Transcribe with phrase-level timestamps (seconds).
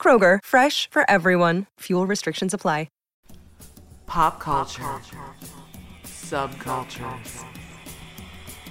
[0.00, 1.66] Kroger, fresh for everyone.
[1.80, 2.88] Fuel restrictions apply.
[4.10, 4.82] Pop culture.
[6.02, 7.44] Subcultures.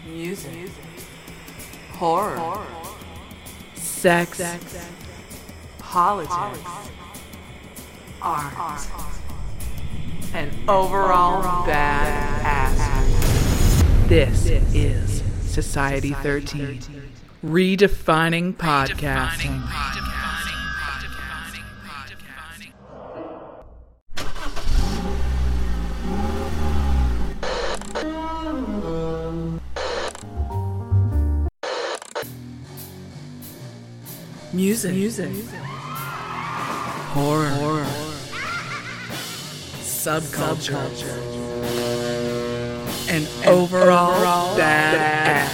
[0.06, 0.70] Music.
[1.94, 2.66] Horror.
[3.76, 4.42] Sex.
[5.78, 6.70] Politics.
[8.22, 8.88] Art.
[10.34, 14.10] And overall bad ass.
[14.10, 16.82] This is Society 13.
[17.46, 20.09] Redefining podcasting.
[34.52, 34.94] Music.
[34.94, 35.30] Music.
[35.30, 35.60] Music.
[37.14, 37.50] Horror.
[37.50, 37.86] Horror.
[39.82, 41.06] Subculture.
[43.10, 45.50] And, overall, overall bad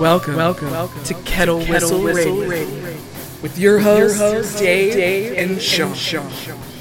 [0.00, 2.80] Welcome, welcome, welcome to Kettle, to Whistle, Whistle Radio.
[2.80, 3.00] Radio.
[3.42, 5.88] With your hosts, host, Dave, Dave, and Sean.
[5.88, 6.75] And Sean.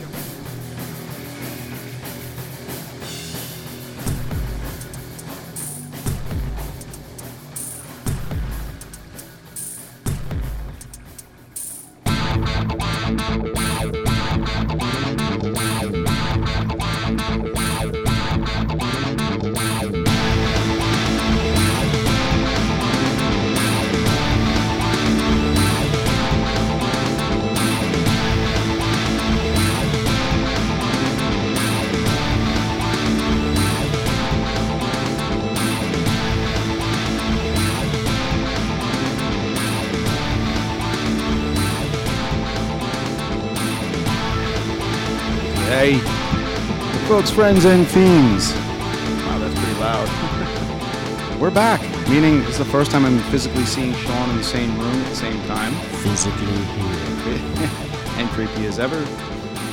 [47.15, 48.51] Folks, friends, and fiends.
[48.51, 51.39] Wow, that's pretty loud.
[51.39, 54.93] We're back, meaning it's the first time I'm physically seeing Sean in the same room
[55.01, 55.73] at the same time.
[56.03, 57.39] Physically here.
[58.17, 59.01] and creepy as ever.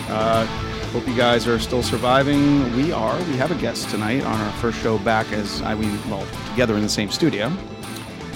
[0.08, 0.47] Uh,
[0.92, 2.76] hope you guys are still surviving.
[2.76, 3.19] We are.
[3.25, 6.76] We have a guest tonight on our first show back as I mean, well, together
[6.76, 7.53] in the same studio.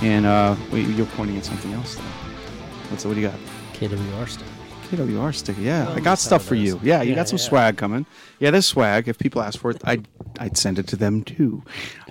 [0.03, 1.95] And uh, wait, you're pointing at something else.
[1.95, 2.03] Though.
[2.91, 3.39] What's what do you got?
[3.75, 4.56] KWR stuff.
[4.87, 5.61] KWR sticker.
[5.61, 6.79] Yeah, I got stuff for you.
[6.83, 8.07] Yeah, you got some swag coming.
[8.39, 9.09] Yeah, there's swag.
[9.09, 10.07] If people ask for it, I'd
[10.39, 11.63] I'd send it to them too.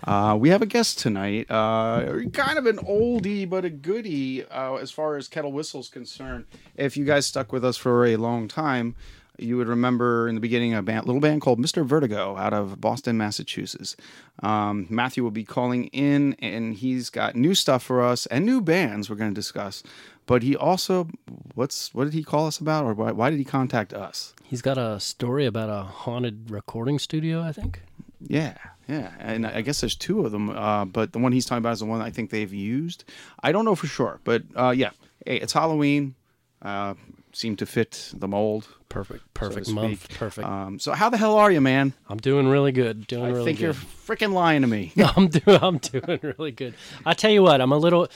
[0.03, 1.49] Uh, we have a guest tonight.
[1.49, 6.45] Uh, kind of an oldie but a goodie uh, as far as kettle whistle's concerned.
[6.75, 8.95] If you guys stuck with us for a long time.
[9.37, 11.85] You would remember in the beginning a band, little band called Mr.
[11.85, 13.97] Vertigo out of Boston, Massachusetts.
[14.41, 18.61] Um, Matthew will be calling in, and he's got new stuff for us and new
[18.61, 19.83] bands we're going to discuss.
[20.27, 21.07] But he also,
[21.53, 24.33] what's what did he call us about, or why, why did he contact us?
[24.43, 27.81] He's got a story about a haunted recording studio, I think.
[28.27, 31.59] Yeah, yeah, and I guess there's two of them, uh, but the one he's talking
[31.59, 33.03] about is the one I think they've used.
[33.43, 34.91] I don't know for sure, but uh, yeah,
[35.25, 36.15] hey, it's Halloween.
[36.61, 36.95] Uh,
[37.31, 38.67] seemed to fit the mold.
[38.89, 40.47] Perfect, so perfect month, perfect.
[40.47, 41.93] Um, so how the hell are you, man?
[42.07, 43.05] I'm doing really good.
[43.07, 43.35] Doing really good.
[43.35, 43.63] I really think good.
[43.65, 44.91] you're freaking lying to me.
[44.95, 45.59] No, I'm doing.
[45.61, 46.73] I'm doing really good.
[47.05, 48.07] I tell you what, I'm a little.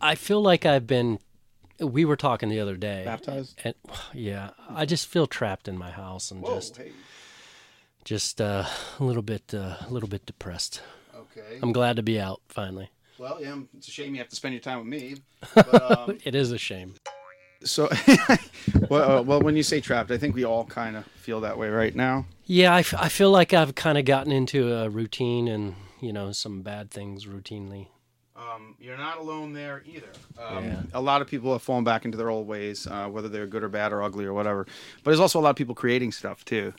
[0.00, 1.18] I, feel like I've been.
[1.78, 3.02] We were talking the other day.
[3.04, 3.60] Baptized?
[3.64, 3.74] And
[4.14, 6.92] yeah, I just feel trapped in my house and just hey,
[8.04, 8.64] just uh,
[8.98, 10.82] a little bit uh, a little bit depressed.
[11.14, 11.58] okay.
[11.62, 12.90] I'm glad to be out finally.
[13.18, 15.16] Well, yeah, it's a shame you have to spend your time with me.
[15.54, 16.94] But, um, It is a shame.
[17.62, 17.88] so,
[18.88, 21.58] well, uh, well, when you say trapped, I think we all kind of feel that
[21.58, 22.24] way right now.
[22.46, 26.12] Yeah, I, f- I feel like I've kind of gotten into a routine and you
[26.14, 27.88] know some bad things routinely.
[28.40, 30.12] Um, you're not alone there either.
[30.38, 30.82] Um, Yeah.
[30.94, 33.62] A lot of people have fallen back into their old ways, uh, whether they're good
[33.62, 34.64] or bad or ugly or whatever.
[35.04, 36.72] But there's also a lot of people creating stuff too.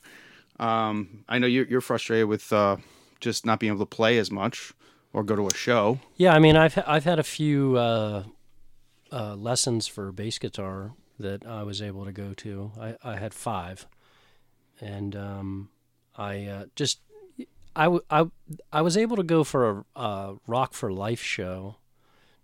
[0.60, 2.78] Um, I know you're, you're frustrated with uh,
[3.20, 4.74] just not being able to play as much
[5.14, 6.00] or go to a show.
[6.16, 8.24] Yeah, I mean, I've I've had a few uh,
[9.12, 12.72] uh, lessons for bass guitar that I was able to go to.
[12.80, 13.88] I, I had five,
[14.80, 15.70] and um,
[16.18, 17.00] I uh, just
[17.76, 18.26] I, w- I
[18.72, 21.78] I was able to go for a, a Rock for Life show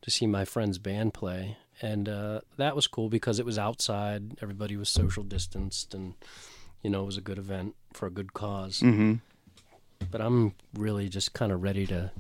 [0.02, 4.38] to see my friend's band play, and uh, that was cool because it was outside.
[4.42, 6.14] Everybody was social distanced, and
[6.82, 9.16] you know it was a good event for a good because Mm-hmm.
[10.12, 12.12] but I'm really just kind of ready to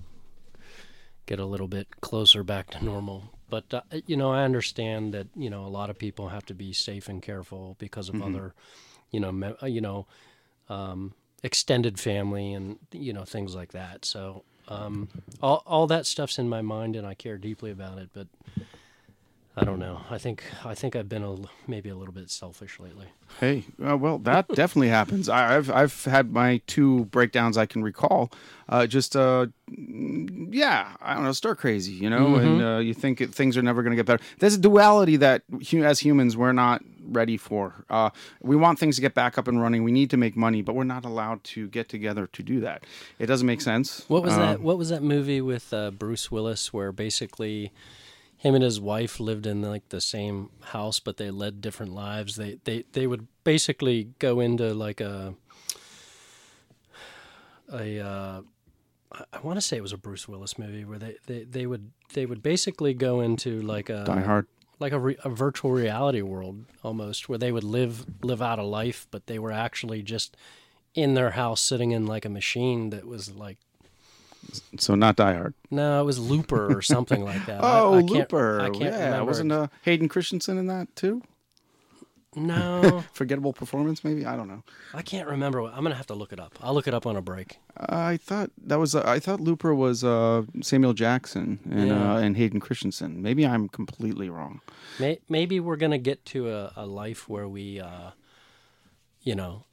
[1.25, 5.27] get a little bit closer back to normal but uh, you know, I understand that
[5.33, 8.36] you know a lot of people have to be safe and careful because of Mm-hmm.
[8.36, 8.54] other,
[9.09, 10.06] you know, me- uh, you know,
[10.68, 11.13] um,
[11.44, 14.06] extended family and you know things like that.
[14.06, 15.07] So um,
[15.42, 18.10] all all that stuff's in my mind, and I care deeply about it.
[18.13, 18.28] But
[19.60, 20.01] I don't know.
[20.12, 21.36] I think I think I've been a,
[21.68, 23.07] maybe a little bit selfish lately.
[23.39, 25.30] Hey, uh, well, that definitely happens.
[25.30, 28.31] I, I've I've had my two breakdowns I can recall.
[28.69, 33.19] Uh, just uh, yeah, I don't know, stir crazy, you know, and uh, you think
[33.19, 34.24] it, things are never going to get better.
[34.40, 35.42] There's a duality that
[35.74, 37.86] as humans we're not ready for.
[37.89, 38.09] Uh,
[38.42, 39.83] we want things to get back up and running.
[39.83, 42.83] We need to make money, but we're not allowed to get together to do that.
[43.19, 44.04] It doesn't make sense.
[44.07, 44.62] What was that?
[44.62, 47.71] What was that movie with uh, Bruce Willis where basically
[48.38, 52.36] him and his wife lived in like the same house, but they led different lives.
[52.36, 55.33] They they they would basically go into like a
[57.71, 58.42] a uh,
[59.12, 61.65] I- I want to say it was a Bruce Willis movie where they, they, they
[61.65, 64.48] would they would basically go into like a Die Hard.
[64.79, 68.63] Like a, re, a virtual reality world almost where they would live live out a
[68.63, 70.38] life but they were actually just
[70.94, 73.57] in their house sitting in like a machine that was like
[74.77, 75.53] So not Die Hard.
[75.71, 78.62] no it was looper or something like that I- Oh, I can't- Looper.
[78.62, 81.21] i can't yeah, remember wasn't uh, Hayden Christensen in that too?
[82.38, 84.25] No Forgettable performance, maybe.
[84.25, 84.63] I don't know.
[84.94, 87.06] i can't remember what, i'm gonna have to look it up i'll look it up
[87.06, 88.95] on a break I thought that was.
[88.95, 92.16] Uh, I thought Looper was uh, Samuel Jackson and Yeah.
[92.16, 93.22] uh, and Hayden Christensen.
[93.22, 94.62] Maybe I'm completely wrong.
[95.00, 98.12] May, maybe we're gonna get to a, a life where we uh,
[99.22, 99.63] you know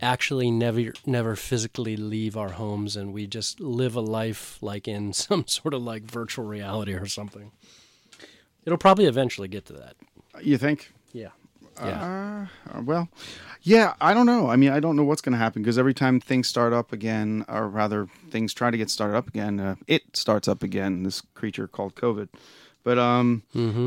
[0.00, 5.12] actually never never physically leave our homes and we just live a life like in
[5.26, 7.52] some sort of like virtual reality or something
[8.64, 9.96] it'll probably eventually get to that
[10.42, 10.93] You think?
[11.78, 12.46] Yeah yeah
[12.78, 13.08] Uh, well,
[13.62, 13.94] yeah.
[14.00, 14.48] I don't know.
[14.50, 16.92] I mean, I don't know what's going to happen because every time things start up
[16.92, 21.02] again, or rather, things try to get started up again, uh, it starts up again.
[21.02, 22.28] This creature called COVID.
[22.82, 23.42] But um,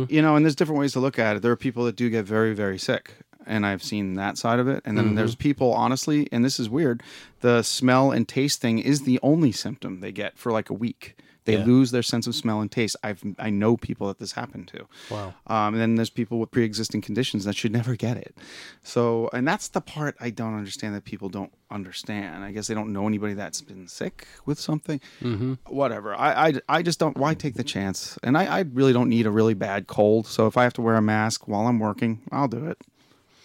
[0.10, 1.42] you know, and there's different ways to look at it.
[1.44, 3.13] There are people that do get very, very sick,
[3.45, 4.81] and I've seen that side of it.
[4.86, 7.04] And then there's people, honestly, and this is weird.
[7.42, 11.16] The smell and taste thing is the only symptom they get for like a week.
[11.48, 11.66] They Yeah.
[11.66, 12.96] lose their sense of smell and taste.
[13.04, 14.86] I've I know people that this happened to.
[15.10, 15.34] Wow.
[15.48, 18.36] Um, and then there's people with pre-existing conditions that should never get it.
[18.84, 22.44] So, and that's the part I don't understand that people don't understand.
[22.44, 25.00] I guess they don't know anybody that's been sick with something.
[25.22, 25.54] Mm-hmm.
[25.68, 26.14] Whatever.
[26.16, 27.18] I, I, I just don't.
[27.18, 28.20] Why take the chance?
[28.24, 30.28] And I, I really don't need a really bad cold.
[30.28, 32.78] So if I have to wear a mask while I'm working, I'll do it.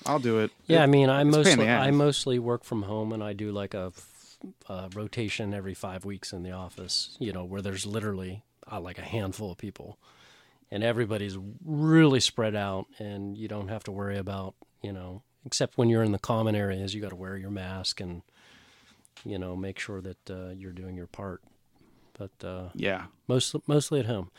[0.05, 0.51] I'll do it.
[0.67, 3.23] yeah i mean i it's a pain in mostly i mostly work from home and
[3.23, 3.93] i do like a
[4.69, 8.99] uh, rotation every five weeks in the office you know where there's literally uh, like
[8.99, 9.99] a handful of people
[10.71, 15.77] and everybody's really spread out and you don't have to worry about you know except
[15.79, 18.23] when you're in the common areas you got to wear your mask and
[19.25, 21.43] you know make sure that uh, you're doing your part
[22.19, 23.05] but uh, Yeah.
[23.29, 24.31] most, mostly at home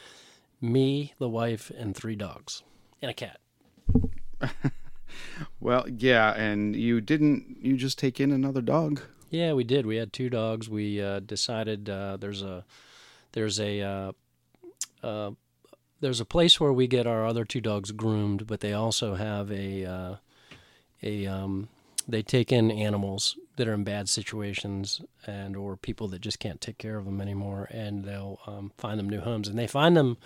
[0.61, 2.63] me the wife and three dogs
[3.01, 3.39] and a cat
[5.59, 6.33] Well, yeah.
[6.33, 7.57] And you didn't.
[7.61, 9.01] You just take in another dog.
[9.33, 9.88] Yeah, we did.
[9.88, 10.69] We had two dogs.
[10.69, 12.65] We uh, decided uh, there's a
[13.31, 14.12] there's a uh,
[15.01, 15.31] uh,
[16.01, 19.51] there's a place where we get our other two dogs groomed, but they also have
[19.51, 20.15] a uh,
[21.01, 21.68] a um,
[22.07, 26.62] they take in animals that are in bad situations and or people that just can't
[26.62, 29.97] take care of them anymore, and they'll um, find them new homes, and they find
[29.97, 30.18] them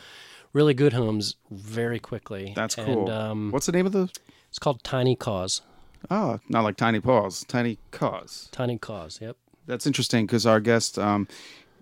[0.51, 2.51] really good homes very quickly.
[2.57, 3.11] That's And, cool.
[3.11, 4.09] um, What's the name of the?
[4.49, 5.61] it's called Tiny Cause.
[6.09, 7.43] Oh, not like Tiny Paws.
[7.47, 8.49] Tiny Cause.
[8.51, 9.19] Tiny Cause.
[9.21, 9.37] Yep.
[9.65, 11.27] That's interesting because our guest, um,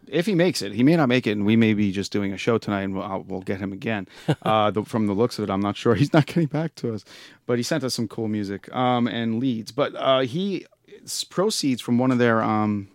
[0.08, 2.34] if he makes it, he may not make it, and we may be just doing
[2.34, 4.08] a show tonight, and we'll, I'll, we'll get him again.
[4.42, 6.94] Uh, the, from the looks of it, I'm not sure he's not getting back to
[6.94, 7.04] us,
[7.46, 9.72] but he sent us some cool music um, and leads.
[9.72, 10.66] But uh, he
[11.30, 12.90] proceeds from one of their um,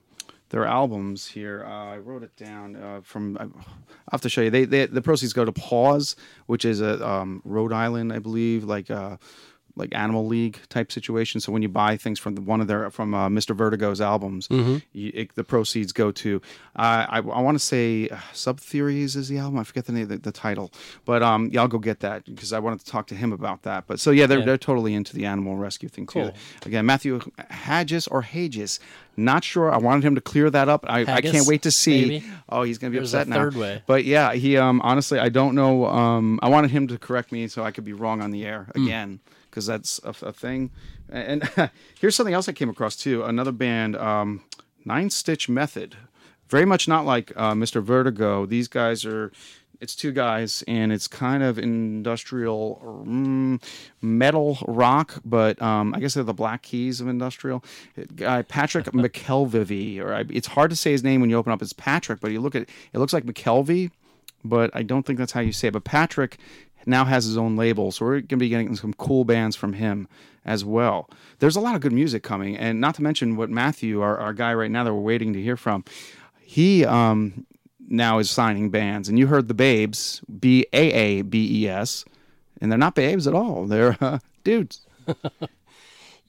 [0.51, 1.65] their albums here.
[1.65, 3.37] Uh, I wrote it down uh, from.
[3.39, 4.51] I, I'll have to show you.
[4.51, 6.15] They, they the proceeds go to Paws,
[6.47, 8.91] which is a um, Rhode Island, I believe, like.
[8.91, 9.17] Uh,
[9.81, 11.41] like Animal League type situation.
[11.41, 13.57] So when you buy things from the, one of their from uh, Mr.
[13.57, 16.41] Vertigo's albums, you, it, the proceeds go to.
[16.77, 19.59] Uh, I, I want to say uh, Sub Theories is the album.
[19.59, 20.71] I forget the name, the, the title,
[21.05, 23.63] but um, yeah, I'll go get that because I wanted to talk to him about
[23.63, 23.87] that.
[23.89, 24.45] But so yeah, they're Yeah.
[24.45, 26.31] they're totally into the animal rescue thing too.
[26.65, 27.21] Again, Matthew
[27.51, 28.79] Haggis or Haggis,
[29.17, 29.73] not sure.
[29.73, 30.85] I wanted him to clear that up.
[30.89, 32.03] I, I can't wait to see.
[32.03, 32.25] maybe?
[32.49, 33.37] Oh, he's gonna be There's upset now.
[33.37, 33.83] third way.
[33.87, 35.87] But yeah, he um honestly, I don't know.
[35.87, 38.69] Um, I wanted him to correct me so I could be wrong on the air
[38.75, 38.85] Hmm.
[38.87, 39.21] again
[39.51, 40.71] because that's a, a thing.
[41.09, 41.49] And
[42.01, 43.23] here's something else I came across too.
[43.25, 44.43] Another band, um,
[44.85, 45.97] Nine Stitch Method.
[46.49, 47.83] Very much not like uh, Mr.
[47.83, 48.47] Vertigo.
[48.47, 49.33] These guys are.
[49.81, 53.63] It's two guys, and it's kind of industrial mm,
[54.03, 57.65] metal rock, but um, I guess they're the Black Keys of industrial.
[58.15, 61.63] Guy Patrick McKelvey, or I, it's hard to say his name when you open up.
[61.63, 63.91] It's Patrick, but you look at it looks like McKelvey,
[64.45, 65.73] but I don't think that's how you say it.
[65.73, 66.37] But Patrick
[66.87, 69.75] now has his own label, so we're going to be getting some cool bands from
[69.75, 70.09] him
[70.45, 71.09] as well.
[71.39, 74.33] There's a lot of good music coming, and not to mention what Matthew, our, our
[74.33, 75.85] guy right now that we're waiting to hear from,
[76.41, 77.47] he um,
[77.89, 79.09] now is signing bands.
[79.09, 82.05] And you heard the Babes, B A A B E S,
[82.61, 83.67] and they're not babes at all.
[83.67, 84.87] They're uh, dudes.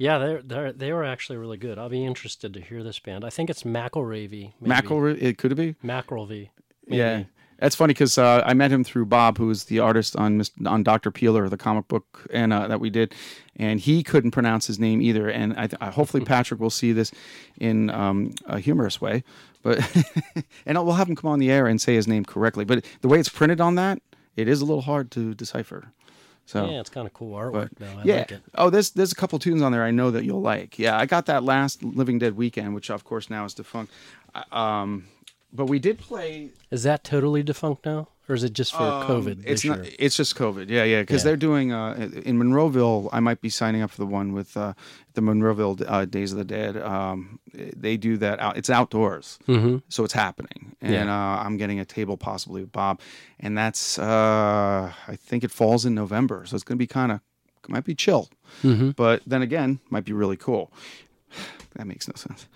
[0.01, 1.77] Yeah, they're, they're, they were actually really good.
[1.77, 3.24] I'll be interested to hear this band.
[3.24, 4.53] I think it's McElravy.
[4.60, 4.75] maybe.
[4.75, 5.75] McElroy, it could it be?
[5.86, 6.50] McElravy.
[6.88, 7.25] Yeah.
[7.62, 10.82] That's funny because uh, I met him through Bob, who is the artist on on
[10.82, 13.13] Doctor Peeler, the comic book, and uh, that we did,
[13.56, 15.30] and he couldn't pronounce his name either.
[15.30, 17.12] And I, th- I hopefully Patrick will see this
[17.60, 19.24] in um, a humorous way,
[19.62, 19.80] but
[20.65, 22.65] and we'll have him come on the air and say his name correctly.
[22.65, 24.01] But the way it's printed on that,
[24.36, 25.94] it is a little hard to decipher.
[26.48, 27.86] So Yeah, it's kind of cool artwork, though.
[27.86, 28.15] I yeah.
[28.15, 28.41] like it.
[28.56, 30.80] Oh, there's there's a couple tunes on there I know that you'll like.
[30.80, 33.94] Yeah, I got that last Living Dead weekend, which of course now is defunct.
[34.51, 35.06] Um,
[35.53, 36.51] but we did play.
[36.70, 38.08] Is that totally defunct now?
[38.29, 39.84] Or is it just for COVID Um, It's this not.
[39.84, 39.93] year?
[40.00, 40.70] It's just COVID.
[40.70, 41.01] Yeah, yeah.
[41.01, 41.24] Because Yeah.
[41.31, 43.10] they're doing uh, in Monroeville.
[43.12, 44.74] I might be signing up for the one with uh,
[45.15, 46.77] the Monroeville uh, Days of the Dead.
[46.77, 48.55] Um, they do that out.
[48.55, 49.77] It's outdoors, mm-hmm.
[49.89, 50.77] so it's happening.
[50.81, 51.13] And Yeah.
[51.13, 53.01] uh, I'm getting a table possibly with Bob,
[53.39, 54.00] and that's.
[54.00, 57.20] Uh, I think it falls in November, so it's going to be kind of.
[57.67, 58.29] Might be chill,
[58.63, 58.91] Mm-hmm.
[58.91, 60.72] but then again, might be really cool.
[61.75, 62.48] that makes no sense.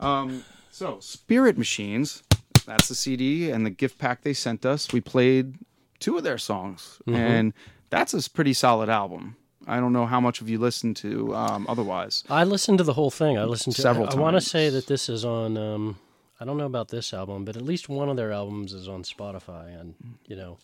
[0.00, 0.42] Um,
[0.76, 2.22] so Spirit Machines,
[2.66, 4.92] that's the CD and the gift pack they sent us.
[4.92, 5.54] We played
[6.00, 7.16] two of their songs, Mm-hmm.
[7.16, 7.52] and
[7.88, 9.36] that's a pretty solid album.
[9.66, 12.24] I don't know how much of you listened to um, otherwise.
[12.28, 13.38] I listened to the whole thing.
[13.38, 15.56] I listened to Several I, I want to say that this is on.
[15.56, 15.98] Um,
[16.38, 19.02] I don't know about this album, but at least one of their albums is on
[19.02, 19.94] Spotify, and
[20.26, 20.58] you know,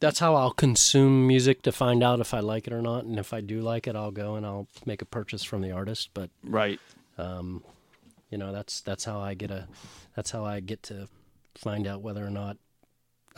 [0.00, 3.04] that's how I'll consume music to find out if I like it or not.
[3.04, 5.70] And if I do like it, I'll go and I'll make a purchase from the
[5.72, 6.10] artist.
[6.14, 6.78] But Right.
[7.18, 7.62] um,
[8.30, 9.66] you know, that's that's how I get a.
[10.16, 11.08] That's how I get to
[11.56, 12.56] find out whether or not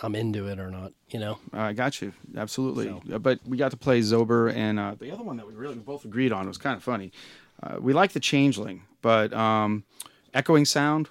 [0.03, 0.93] I'm into it or not.
[1.11, 1.39] You know.
[1.53, 2.13] I got you.
[2.37, 2.87] Absolutely.
[2.87, 5.55] So- Uh, But we got to play Zober, and uh, the other one that we
[5.55, 7.13] really both agreed on was kind of funny.
[7.63, 9.85] Uh, we like the Changeling, but um,
[10.35, 11.09] Echoing Sound,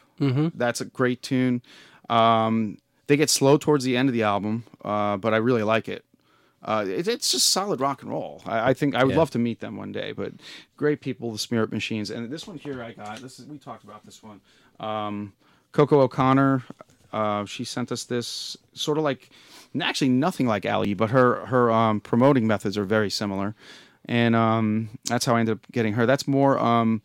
[0.55, 1.61] that's a great tune.
[2.09, 5.87] Um, they get slow towards the end of the album, uh, but I really like
[5.87, 6.03] it.
[6.63, 8.41] Uh, it, it's just solid rock and roll.
[8.45, 9.19] I, I think I would Yeah.
[9.19, 10.11] love to meet them one day.
[10.11, 10.33] But
[10.77, 13.21] great people, the Spirit Machines, and this one here I got.
[13.21, 14.41] This is we talked about this one.
[14.79, 15.33] Um,
[15.71, 16.63] Coco O'Connor,
[17.13, 19.29] uh, she sent us this sort of like,
[19.81, 23.55] actually nothing like Ali, but her her um, promoting methods are very similar,
[24.05, 26.05] and um, that's how I ended up getting her.
[26.05, 27.01] That's more um,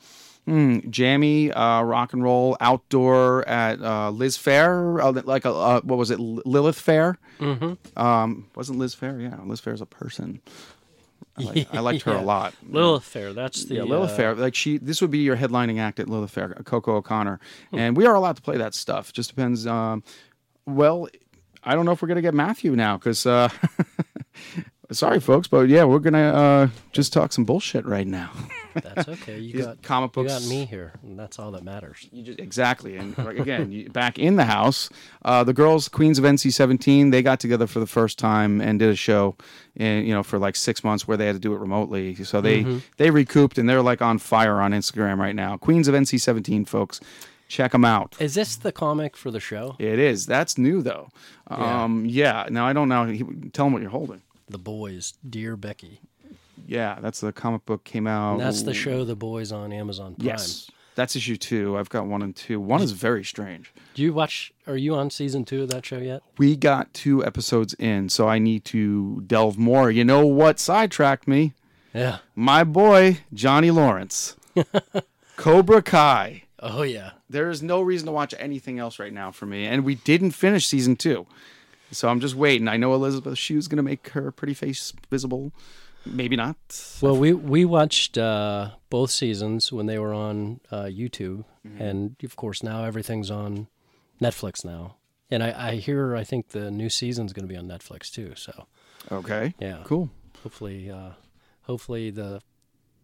[0.46, 5.80] mm, jammy uh, rock and roll outdoor at uh, Liz Fair, uh, like a uh,
[5.82, 7.18] what was it, Lilith Fair?
[7.40, 7.98] Mm-hmm.
[8.00, 9.18] Um, wasn't Liz Fair?
[9.20, 10.40] Yeah, Liz Phair is a person.
[11.38, 12.20] I, like, I liked her Yeah.
[12.20, 12.54] a lot.
[12.66, 13.32] Lilith Fair.
[13.34, 14.34] That's the Yeah, Lilith uh, Fair.
[14.34, 17.78] Like she, this would be your headlining act at Lilith Fair, Coco O'Connor, Hmm.
[17.78, 19.12] and we are allowed to play that stuff.
[19.12, 19.66] Just depends.
[19.66, 20.02] Um,
[20.64, 21.08] well,
[21.62, 23.26] I don't know if we're gonna get Matthew now because.
[24.92, 28.30] Sorry, folks, but yeah, we're gonna uh, just talk some bullshit right now.
[28.74, 29.38] That's okay.
[29.38, 30.32] You got comic books.
[30.32, 32.06] You got me here, and that's all that matters.
[32.12, 34.90] You just, exactly, and again, you, back in the house,
[35.24, 38.90] uh, the girls, Queens of NC-17, they got together for the first time and did
[38.90, 39.34] a show,
[39.76, 42.14] and you know, for like six months where they had to do it remotely.
[42.16, 42.78] So they Mm-hmm.
[42.98, 45.56] they recouped and they're like on fire on Instagram right now.
[45.56, 47.00] Queens of NC-17, folks,
[47.48, 48.14] check them out.
[48.20, 49.74] Is this the comic for the show?
[49.78, 50.26] It is.
[50.26, 51.08] That's new though.
[51.48, 52.46] Um, yeah.
[52.50, 53.06] Now I don't know.
[53.52, 54.20] Tell them what you're holding.
[54.48, 56.00] The Boys, Dear Becky.
[56.66, 58.32] Yeah, that's the comic book came out.
[58.34, 60.26] And that's the show The Boys on Amazon Prime.
[60.26, 61.76] Yes, that's issue two.
[61.76, 62.58] I've got one and two.
[62.60, 63.72] One is very strange.
[63.94, 64.52] Do you watch?
[64.66, 66.22] Are you on season two of that show yet?
[66.38, 69.90] We got two episodes in, so I need to delve more.
[69.90, 71.54] You know what sidetracked me?
[71.92, 72.18] Yeah.
[72.34, 74.36] My boy, Johnny Lawrence.
[75.36, 76.44] Cobra Kai.
[76.60, 77.12] Oh yeah.
[77.28, 79.66] There is no reason to watch anything else right now for me.
[79.66, 81.26] And we didn't finish season two.
[81.92, 82.68] So I'm just waiting.
[82.68, 85.52] I know Elizabeth Shue's going to make her pretty face visible.
[86.04, 86.56] Maybe not.
[87.00, 91.82] Well, we we watched uh, both seasons when they were on uh, YouTube, Mm-hmm.
[91.82, 93.66] and of course now everything's on
[94.22, 94.96] Netflix now.
[95.32, 98.34] And I, I hear I think the new season's going to be on Netflix too.
[98.36, 98.66] So
[99.10, 99.54] Okay.
[99.58, 99.78] Yeah.
[99.84, 100.08] Cool.
[100.44, 101.10] hopefully, uh,
[101.62, 102.40] hopefully the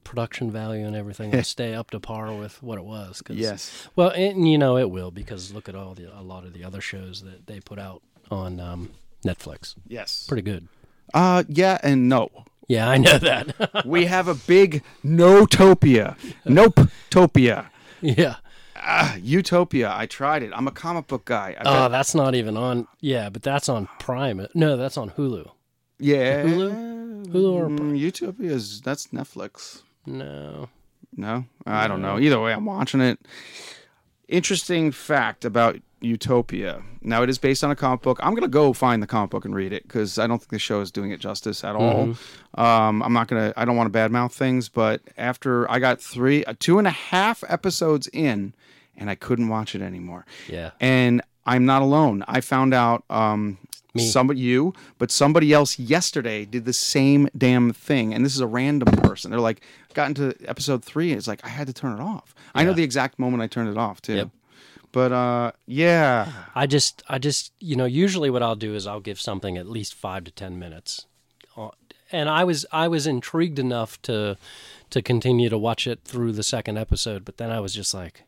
[0.05, 3.21] production value and everything will stay up to par with what it was.
[3.23, 3.89] 'cause- Yes.
[3.97, 6.63] Well, and you know it will because look at all the a lot of the
[6.65, 8.91] other shows that they put out on um,
[9.25, 9.75] Netflix.
[9.87, 10.27] Yes.
[10.29, 10.69] Pretty good.
[11.15, 12.31] Uh, yeah and no.
[12.69, 13.83] Yeah, I know that.
[13.87, 16.17] we have a big no-topia.
[16.47, 17.67] Nope-topia.
[18.01, 18.37] yeah.
[18.77, 19.93] Ah, Utopia.
[19.95, 20.51] I tried it.
[20.55, 21.55] I'm a comic book guy.
[21.59, 22.89] I Oh, bet- that's not even on.
[23.01, 24.47] Yeah, but that's on Prime.
[24.55, 25.51] No, that's on Hulu.
[25.99, 26.43] yeah.
[26.45, 27.27] Hulu?
[27.27, 29.83] Hulu or Mm, Utopia is that's Netflix.
[30.07, 30.69] No.
[31.17, 32.19] No, I don't know.
[32.19, 33.19] Either way, I'm watching it.
[34.29, 36.83] Interesting fact about Utopia.
[37.01, 38.19] Now it is based on a comic book.
[38.23, 40.59] I'm gonna go find the comic book and read it because I don't think the
[40.59, 42.09] show is doing it justice at all.
[42.09, 42.61] Mm-hmm.
[42.61, 43.53] Um, I'm not gonna.
[43.57, 46.91] I don't want to badmouth things, but after I got three, uh, two and a
[46.93, 48.55] half episodes in,
[48.97, 50.27] and I couldn't watch it anymore.
[50.49, 50.71] Yeah.
[50.81, 52.25] And I'm not alone.
[52.29, 53.59] I found out um,
[53.95, 54.07] Me.
[54.07, 58.15] somebody you, but somebody else yesterday did the same damn thing.
[58.15, 59.31] And this is a random person.
[59.31, 61.11] They're like, I got into episode three.
[61.11, 62.35] And it's like I had to turn it off.
[62.55, 64.15] I know the exact moment I turned it off too.
[64.15, 64.29] Yep.
[64.93, 69.01] But uh, yeah, I just, I just, you know, usually what I'll do is I'll
[69.01, 71.07] give something at least five to ten minutes,
[71.57, 71.71] Uh,
[72.11, 74.37] and I was, I was intrigued enough to,
[74.91, 78.25] to continue to watch it through the second episode, but then I was just like,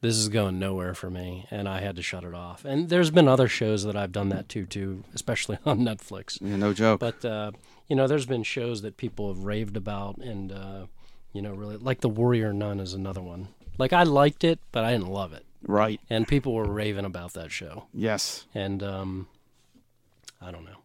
[0.00, 2.64] this is going nowhere for me, and I had to shut it off.
[2.64, 6.38] And there's been other shows that I've done that too, too, especially on Netflix.
[6.40, 6.98] yeah, no joke.
[6.98, 7.52] But uh,
[7.88, 10.86] you know, there's been shows that people have raved about, and uh,
[11.32, 13.48] you know, really like the Warrior Nun is another one.
[13.78, 16.00] Like I liked it, but I didn't love it, right.
[16.10, 18.46] and people were raving about that show, Yes.
[18.54, 19.28] and um,
[20.40, 20.78] I don't know.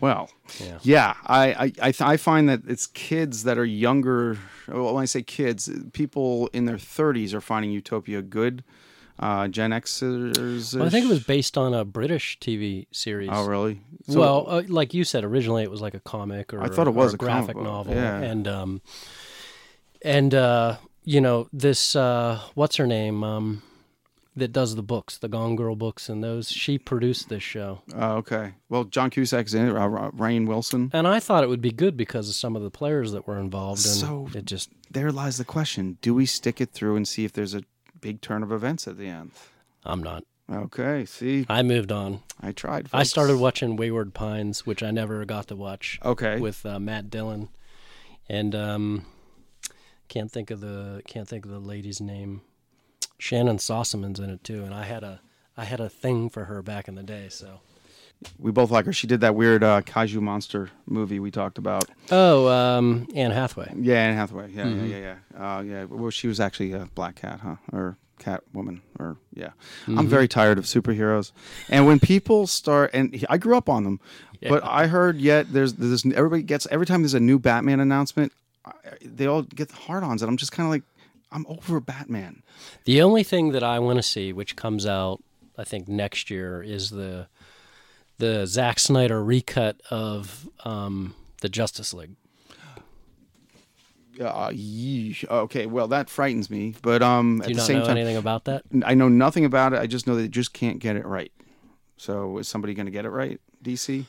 [0.00, 0.28] Well,
[0.60, 0.78] Yeah.
[0.82, 4.38] yeah, I I I, th- I find that it's kids that are younger.
[4.68, 8.62] Well, when I say kids, people in their 30s are finding Utopia good.
[9.18, 10.76] Uh, Gen Xers.
[10.76, 13.30] Well, I think it was based on a British TV series.
[13.32, 13.80] Oh, really?
[14.08, 16.86] So- well, uh, like you said, originally it was like a comic or I thought
[16.86, 18.18] it was or a graphic novel, yeah.
[18.20, 18.82] and um,
[20.02, 23.62] and uh, you know this uh, what's her name um,
[24.36, 26.50] that does the books, the Gone Girl books, and those.
[26.50, 28.52] She produced this show, Oh, okay.
[28.68, 29.74] Well, John Cusack's in it.
[29.74, 30.90] Uh, Ra- Rainn Wilson.
[30.92, 33.38] and I thought it would be good because of some of the players that were
[33.38, 37.08] involved, and So- it just There lies the question: Do we stick it through and
[37.08, 37.62] see if there's a
[38.00, 39.30] big turn of events at the end?
[39.84, 40.24] I'm not.
[40.52, 41.04] Okay.
[41.06, 42.20] See, I moved on.
[42.40, 42.88] I tried.
[42.92, 45.98] I started watching Wayward Pines, which I never got to watch.
[46.04, 46.38] Okay.
[46.38, 47.48] with uh, Matt Dillon,
[48.28, 49.06] and um,
[50.08, 52.42] can't think of the can't think of the lady's name.
[53.18, 55.20] Shannyn Sossamon's in it too, and I had a
[55.56, 57.28] I had a thing for her back in the day.
[57.30, 57.60] So
[58.38, 58.92] we both like her.
[58.92, 61.84] She did that weird uh, kaiju monster movie we talked about.
[62.10, 63.72] oh, um, Anne Hathaway.
[63.76, 64.50] Yeah, Anne Hathaway.
[64.52, 64.86] Yeah, Mm-hmm.
[64.86, 65.56] yeah, yeah, yeah.
[65.56, 65.84] Uh, yeah.
[65.84, 67.56] Well, she was actually a black cat, huh?
[67.72, 69.48] Or cat woman, or yeah.
[69.82, 69.98] Mm-hmm.
[69.98, 71.32] I'm very tired of superheroes,
[71.68, 74.00] and when people start, and I grew up on them,
[74.48, 78.32] but I heard yet there's there's everybody gets every time there's a new Batman announcement,
[79.04, 80.82] they all get hard-ons, and I'm just kind of like,
[81.32, 82.42] I'm over Batman.
[82.84, 85.22] The only thing that I want to see, which comes out
[85.58, 87.28] I think next year, is the
[88.18, 92.16] the Zack Snyder recut of um, the Justice League.
[94.20, 95.28] Uh, yeesh.
[95.28, 97.96] Okay, well that frightens me, but um, Do at you the not same know time,
[97.98, 98.62] anything about that?
[98.84, 99.78] I know nothing about it.
[99.78, 101.32] I just know they just can't get it right.
[101.98, 103.40] So is somebody going to get it right?
[103.62, 104.06] DC?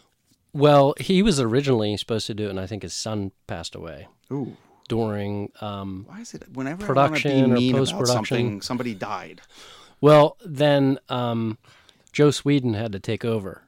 [0.57, 4.07] Well, he was originally supposed to do it, and I think his son passed away
[4.31, 4.57] Ooh.
[4.89, 8.61] during um, Why is it whenever Production or want be mean about post-production?
[8.61, 9.41] somebody died?
[10.01, 11.57] Well, then um,
[12.11, 13.61] Joss Whedon had to take over,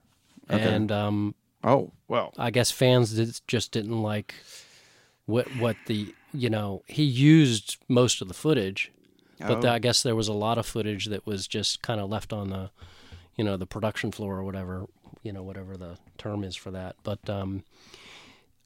[0.49, 0.63] Okay.
[0.63, 4.33] and um, Oh well, I guess fans did, just didn't like
[5.25, 8.91] what what the you know he used most of the footage,
[9.39, 9.61] but Oh.
[9.61, 12.31] the- I guess there was a lot of footage that was just kind of left
[12.33, 12.71] on the
[13.35, 14.85] you know the production floor or whatever
[15.23, 16.95] you know whatever the term is for that.
[17.03, 17.63] But um,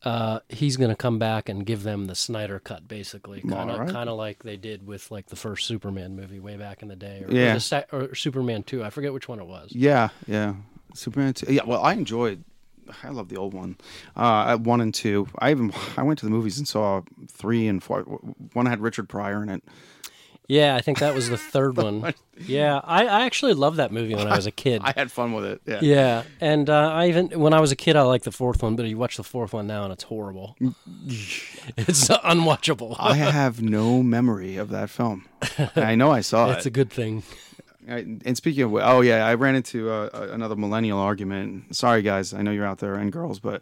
[0.03, 3.77] uh, he's going to come back and give them the Snyder cut, basically, kind of
[3.79, 3.89] Alright.
[3.93, 6.95] kind of like they did with like the first Superman movie way back in the
[6.95, 7.55] day, or, Yeah.
[7.55, 8.83] or, the or Superman two.
[8.83, 9.71] I forget which one it was.
[9.73, 10.55] yeah, yeah.
[10.93, 11.33] Superman.
[11.33, 11.51] Two.
[11.51, 12.43] Yeah, well, I enjoyed.
[13.01, 13.77] I love the old one,
[14.15, 15.27] uh, one and two.
[15.39, 18.01] I even I went to the movies and saw three and four.
[18.01, 19.63] One had Richard Pryor in it.
[20.47, 22.13] Yeah, I think that was the third one.
[22.37, 24.81] Yeah, I, I actually loved that movie when I was a kid.
[24.85, 25.61] I had fun with it.
[25.65, 25.79] Yeah.
[25.81, 28.75] Yeah, and uh, I even when I was a kid, I liked the fourth one,
[28.75, 30.55] but you watch the fourth one now, and it's horrible.
[31.77, 32.95] it's unwatchable.
[32.99, 35.25] I have no memory of that film.
[35.75, 36.69] I know I saw it's it.
[36.69, 37.23] a good thing.
[37.87, 41.75] I, and speaking of, oh yeah, I ran into uh, another millennial argument.
[41.75, 43.61] Sorry guys, I know you're out there and girls, but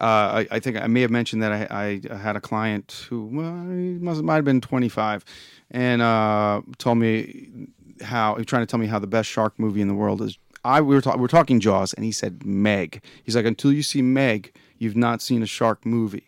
[0.00, 3.24] uh, I, I think I may have mentioned that I, I had a client who
[3.32, 5.24] well, he must might have been 25,
[5.70, 7.68] and uh, told me
[8.02, 10.22] how he was trying to tell me how the best shark movie in the world
[10.22, 10.38] is.
[10.64, 13.02] I we were ta- we were talking Jaws, and he said Meg.
[13.24, 16.24] He's like, until you see Meg, you've not seen a shark movie.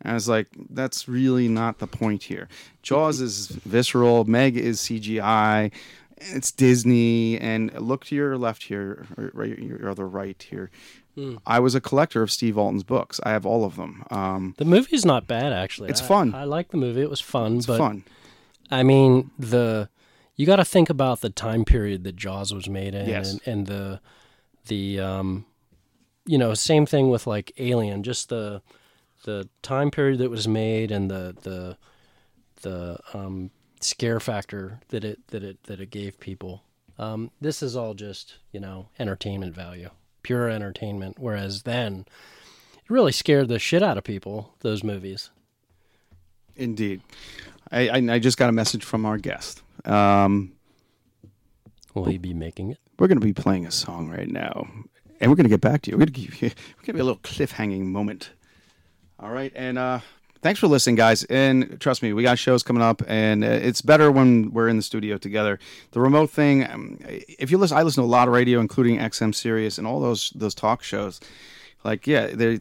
[0.00, 2.48] And I was like, that's really not the point here.
[2.82, 4.24] Jaws is visceral.
[4.24, 5.70] Meg is CGI.
[6.18, 7.38] It's Disney.
[7.38, 10.70] And look to your left here, or right, your other right here.
[11.46, 13.20] I was a collector of Steve Alten's books.
[13.22, 14.02] I have all of them.
[14.10, 15.90] Um, The movie's not bad actually.
[15.90, 16.34] It's I- fun.
[16.34, 17.02] I, like the movie.
[17.02, 18.04] It was fun, it's but fun.
[18.72, 19.88] I mean the
[20.34, 23.32] you got to think about the time period that Jaws was made in, Yes.
[23.32, 24.00] and, and the
[24.66, 25.44] the um,
[26.26, 28.62] you know same thing with like Alien, just the
[29.24, 31.76] the time period that was made and the the
[32.62, 36.62] the um, scare factor that it that it that it gave people.
[36.98, 39.90] Um, this is all just you know entertainment value,
[40.22, 41.18] pure entertainment.
[41.18, 42.06] Whereas then,
[42.76, 44.54] it really scared the shit out of people.
[44.60, 45.30] Those movies.
[46.56, 47.00] Indeed.
[47.72, 49.62] I, I, I just got a message from our guest.
[49.84, 50.52] Um,
[51.94, 52.78] Will he be making it?
[52.98, 54.64] we're going to be playing a song right now,
[55.20, 55.96] and we're going to get back to you.
[55.96, 58.30] We're going to give you we're going to be a little cliffhanging moment.
[59.18, 59.98] All right, and uh,
[60.40, 61.24] thanks for listening, guys.
[61.24, 64.76] And trust me, we got shows coming up, and uh, it's better when we're in
[64.76, 65.58] the studio together.
[65.90, 68.98] The remote thing, um, if you listen, I listen to a lot of radio, including
[68.98, 71.18] XM Sirius and all those those talk shows.
[71.82, 72.60] Like, yeah, they're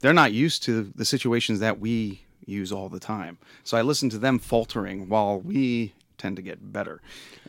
[0.00, 3.38] they're not used to the situations that we use all the time.
[3.64, 7.00] So I listen to them faltering while we tend to get better,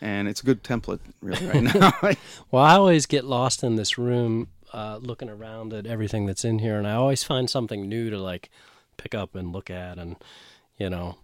[0.02, 1.92] and it's a good template really right now.
[2.52, 6.60] Well, I always get lost in this room, uh, looking around at everything that's in
[6.60, 8.50] here, and I always find something new to like
[8.98, 10.18] pick up and look at, and
[10.78, 11.18] you know.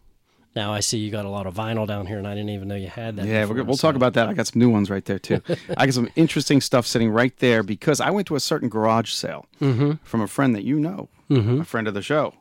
[0.55, 2.69] Now I see you got a lot of vinyl down here, and I didn't even
[2.69, 3.25] know you had that.
[3.25, 4.29] Yeah, before, we'll so- talk about that.
[4.29, 5.41] I got some new ones right there too.
[5.77, 9.11] I got some interesting stuff sitting right there because I went to a certain garage
[9.11, 12.35] sale from a friend that you know, a friend of the show,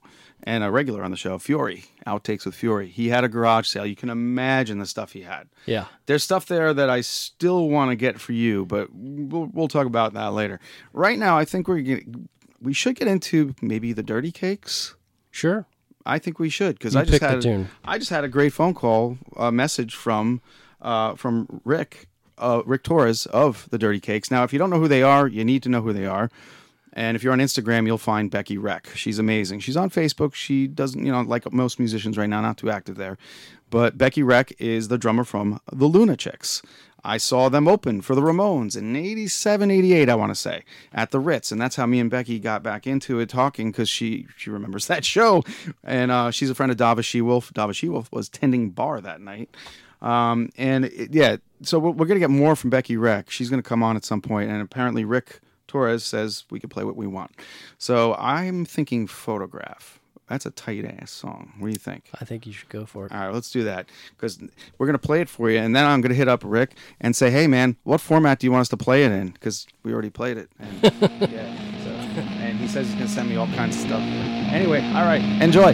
[0.46, 1.87] and a regular on the show, Fury.
[2.07, 2.88] Outtakes with Fury.
[2.88, 3.87] He had a garage sale.
[3.87, 5.48] You can imagine the stuff he had.
[5.66, 9.68] Yeah, There's stuff there that I still want to get for you, but we'll, we'll
[9.68, 10.61] talk about that later.
[10.92, 12.04] Right now, I think we're get,
[12.61, 14.94] we should get into maybe the dirty cakes.
[15.30, 15.66] sure.
[16.07, 17.66] I think we should because I just had.
[17.83, 20.42] I just had a great phone call, a message from
[20.83, 24.30] uh, from Rick uh, Rick Torres of the Dirty Cakes.
[24.30, 26.30] Now, if you don't know who they are, you need to know who they are.
[26.94, 28.88] And if you're on Instagram, you'll find Becky Wreck.
[28.94, 29.61] She's amazing.
[29.61, 30.35] She's on Facebook.
[30.35, 33.18] She doesn't, you know, like most musicians right now, not too active there.
[33.68, 36.62] But Becky Wreck is the drummer from the Lunachicks.
[37.07, 41.11] I saw them open for the Ramones in 87, 88, I want to say, at
[41.11, 41.52] the Ritz.
[41.52, 44.87] And that's how me and Becky got back into it talking because she, she remembers
[44.88, 45.42] that show.
[45.83, 47.52] And uh, she's a friend of Dava She-Wolf.
[47.52, 49.54] Dava She-Wolf was tending bar that night.
[50.00, 53.30] Um, and it, yeah, so we're, we're going to get more from Becky Wreck.
[53.30, 55.40] She's going to come on at some point, And apparently, Rick
[55.74, 57.32] Torres says we can play what we want.
[57.78, 59.98] So I'm thinking Photograph.
[60.28, 61.52] That's a tight ass song.
[61.58, 62.10] What do you think?
[62.20, 63.12] I think you should go for it.
[63.12, 64.38] All right, let's do that because
[64.78, 67.28] we're gonna play it for you, and then I'm gonna hit up Rick and say,
[67.28, 70.10] "Hey, man, what format do you want us to play it in?" Because we already
[70.10, 70.48] played it.
[70.60, 70.82] And,
[71.30, 74.00] yeah, so, and he says he's gonna send me all kinds of stuff.
[74.00, 75.72] Anyway, all right, enjoy.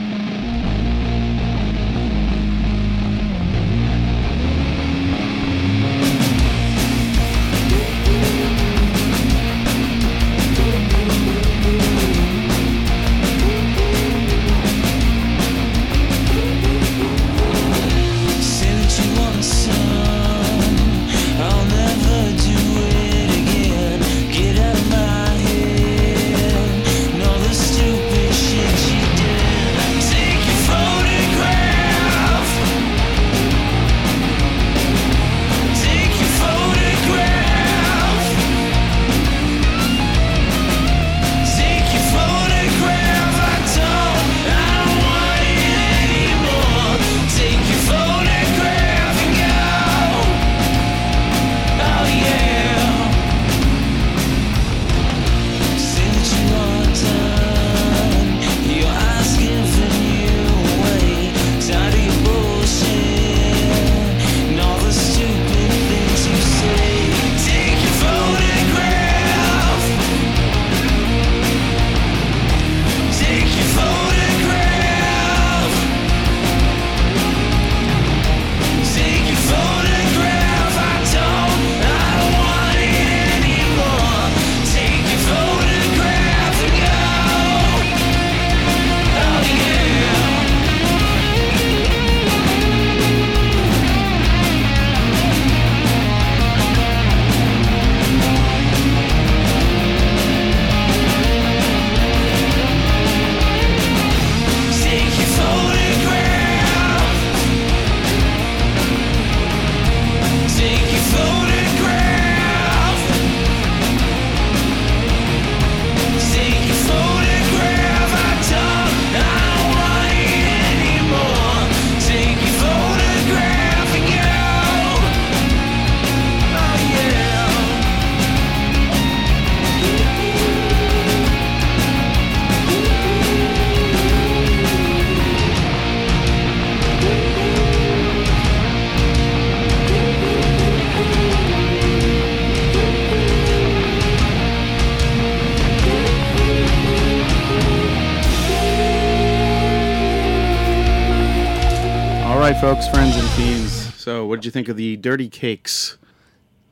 [154.31, 155.99] What did you think of the Dirty Cakes?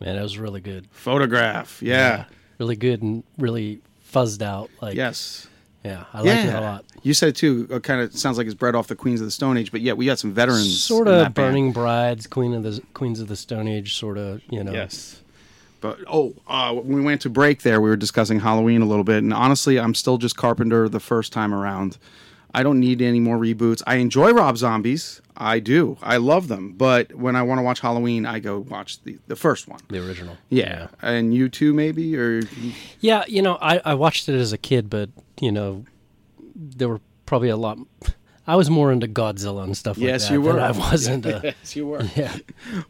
[0.00, 0.86] Man, it was really good.
[0.90, 1.82] Photograph.
[1.82, 2.26] Yeah.
[2.58, 4.70] Really good and really fuzzed out.
[4.80, 5.48] Like Yes.
[5.84, 6.46] yeah, I like yeah.
[6.46, 6.84] it a lot.
[7.02, 7.68] You said it too.
[7.70, 9.80] Uh, kind of sounds like it's bred off the Queens of the Stone Age, but
[9.80, 10.82] yeah, we got some veterans.
[10.82, 11.34] Sort of that band.
[11.34, 14.40] Burning Brides, Queen of the Queens of the Stone Age, sort of.
[14.48, 14.72] You know.
[14.72, 15.20] Yes.
[15.80, 19.04] But oh, uh, when we went to break there, we were discussing Halloween a little
[19.04, 21.98] bit, and honestly, I'm still just Carpenter the first time around.
[22.54, 23.82] I don't need any more reboots.
[23.86, 25.96] I enjoy Rob Zombies, I do.
[26.02, 29.36] I love them, but when I want to watch Halloween, I go watch the the
[29.36, 29.78] first one.
[29.88, 30.36] The original.
[30.48, 32.42] Yeah, and you too, maybe, or
[33.00, 35.84] Yeah, you know, I, I watched it as a kid, but you know,
[36.56, 37.78] there were probably a lot.
[38.48, 40.34] I was more into Godzilla and stuff like yes, that.
[40.34, 40.54] you were.
[40.54, 41.24] than I wasn't.
[41.24, 42.02] Uh, yes, you were.
[42.16, 42.36] yeah.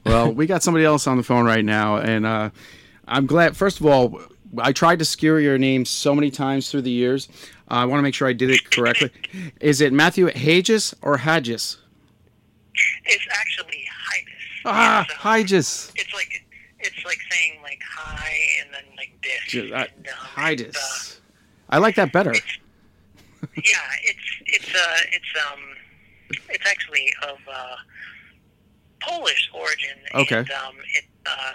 [0.07, 2.49] well, we got somebody else on the phone right now, and uh,
[3.07, 3.59] I'm glad.
[3.59, 4.23] First of all,
[4.57, 7.29] I tried to skewer your name so many times through the years.
[7.71, 9.11] Uh, I want to make sure I did it correctly.
[9.61, 11.77] Is it Matthew Hages or Hadges?
[13.05, 14.63] It's actually Hajdys.
[14.65, 15.93] Ah, It's, Hages.
[15.97, 16.45] It's like
[16.81, 18.33] it's like saying like hi
[18.63, 19.41] and then like this.
[19.49, 21.21] Ju- uh, and, um, it's, uh, Hages.
[21.71, 22.33] I like that better.
[22.33, 25.61] yeah, it's it's uh it's um
[26.49, 27.77] it's actually of uh
[29.01, 29.97] Polish origin.
[30.15, 30.39] Okay.
[30.39, 31.53] And, um, it uh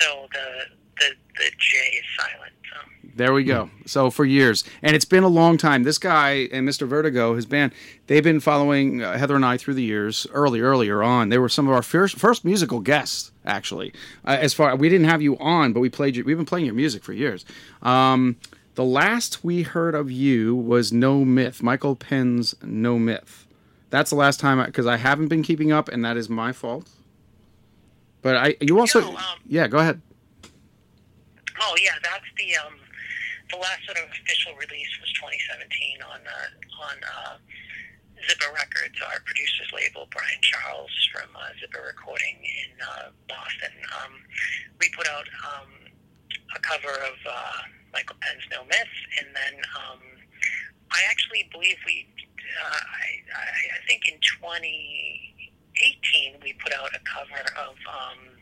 [0.00, 0.64] so the
[1.00, 2.52] the the J is silent.
[2.70, 2.88] So.
[3.16, 3.70] There we go.
[3.86, 5.82] So for years, and it's been a long time.
[5.82, 6.86] This guy and Mr.
[6.86, 7.72] Vertigo, his band,
[8.06, 10.26] they've been following uh, Heather and I through the years.
[10.32, 13.32] Early, earlier on, they were some of our first first musical guests.
[13.44, 13.92] Actually,
[14.26, 16.16] uh, as far we didn't have you on, but we played.
[16.16, 17.44] Your, we've been playing your music for years.
[17.82, 18.36] Um,
[18.78, 23.44] the last we heard of you was No Myth, Michael Penn's No Myth.
[23.90, 26.88] That's the last time because I, haven't been keeping up, and that is my fault.
[28.22, 30.00] But I, you also, No, um, yeah, go ahead.
[31.60, 32.74] Oh yeah, that's the um
[33.50, 36.48] the last sort of official release was 2017 on uh,
[36.84, 37.38] on uh,
[38.28, 40.06] Zippah Records, our producer's label.
[40.12, 43.72] Brian Charles from uh, Zippah Recording in uh, Boston.
[43.98, 44.22] Um,
[44.78, 45.90] we put out um,
[46.54, 49.98] a cover of uh, Michael Penn's No Myth, and then um,
[50.92, 52.06] I actually believe we,
[52.62, 57.74] uh, I, I, think in 2018 we put out a cover of.
[57.88, 58.38] Um,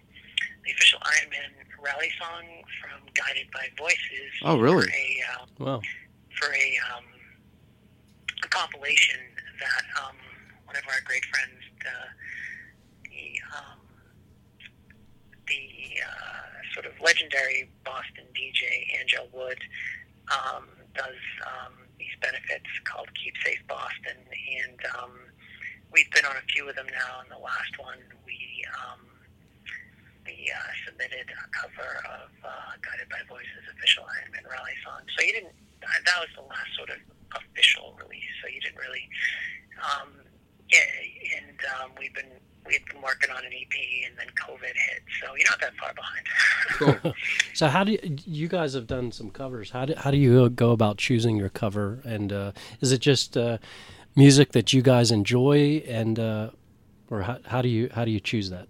[0.66, 1.50] the official Iron Man
[1.82, 2.44] rally song
[2.80, 4.32] from Guided by Voices.
[4.44, 4.86] Oh, really?
[4.86, 5.80] For a, uh, Wow.
[6.38, 7.04] for a, um,
[8.44, 9.20] a compilation
[9.60, 10.16] that um,
[10.64, 12.08] one of our great friends, uh,
[13.04, 13.78] the um,
[15.48, 19.58] the uh, sort of legendary Boston DJ Angel Wood
[20.32, 25.12] um, does um, these benefits called Keep Safe Boston, and um,
[25.92, 27.20] we've been on a few of them now.
[27.22, 29.00] And the last one we um,
[30.26, 35.00] we uh, submitted a cover of uh, Guided by Voices official Iron Man rally song.
[35.16, 35.54] So you didn't.
[35.82, 36.98] Uh, that was the last sort of
[37.38, 38.34] official release.
[38.42, 39.06] So you didn't really.
[39.78, 40.10] Um,
[40.68, 40.82] yeah,
[41.38, 42.32] and um, we've been
[42.66, 43.76] we've been working on an EP,
[44.08, 45.02] and then COVID hit.
[45.22, 46.26] So you're not that far behind.
[46.76, 47.14] Cool.
[47.54, 49.70] So how do you, you guys have done some covers?
[49.70, 52.00] How do how do you go about choosing your cover?
[52.04, 53.58] And uh, is it just uh,
[54.16, 56.50] music that you guys enjoy, and uh,
[57.08, 58.66] or how, how do you how do you choose that?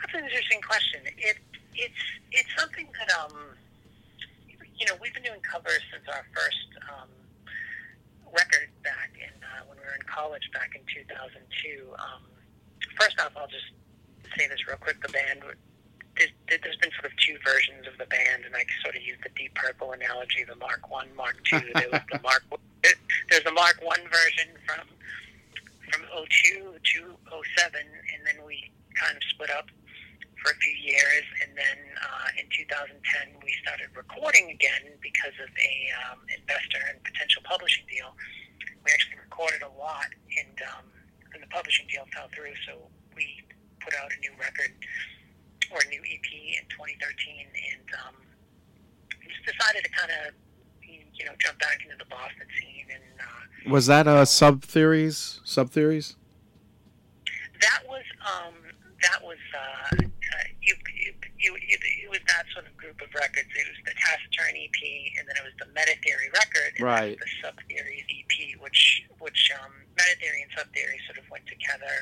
[0.00, 1.00] That's an interesting question.
[1.18, 1.38] It
[1.74, 3.54] it's it's something that um
[4.78, 7.08] you know we've been doing covers since our first um,
[8.34, 11.40] record back in uh, when we were in college back in 2002.
[11.96, 12.22] Um,
[12.98, 13.70] first off, I'll just
[14.36, 15.42] say this real quick: the band.
[16.14, 19.18] There's, there's been sort of two versions of the band, and I sort of use
[19.22, 21.64] the Deep Purple analogy: the Mark One, Mark Two.
[21.74, 22.44] There was the Mark.
[23.30, 24.86] There's the Mark One version from
[25.90, 27.00] from 02 to
[27.30, 29.66] 07, and then we kind of split up
[30.44, 32.92] for a few years, and then uh, in 2010
[33.40, 35.72] we started recording again because of a
[36.04, 38.12] um, investor and potential publishing deal.
[38.84, 40.84] We actually recorded a lot, and um,
[41.32, 43.24] and the publishing deal fell through, so we
[43.80, 44.76] put out a new record
[45.72, 46.28] or a new EP
[46.60, 48.16] in 2013, and um,
[49.24, 50.36] just decided to kind of
[50.84, 53.08] you know jump back into the Boston scene and.
[53.16, 55.40] Uh, Was that uh, sub theories?
[55.40, 56.20] Sub theories?
[57.64, 58.54] that was um,
[59.00, 60.04] that was uh,
[60.64, 63.48] uh, it, it, it, it, was that sort of group of records.
[63.52, 64.80] It was the Taciturn EP,
[65.18, 67.18] and then it was the Meta Theory record, and Right.
[67.18, 71.46] the Sub Theories EP, which which um, Meta Theory and Sub Theory sort of went
[71.46, 71.94] together,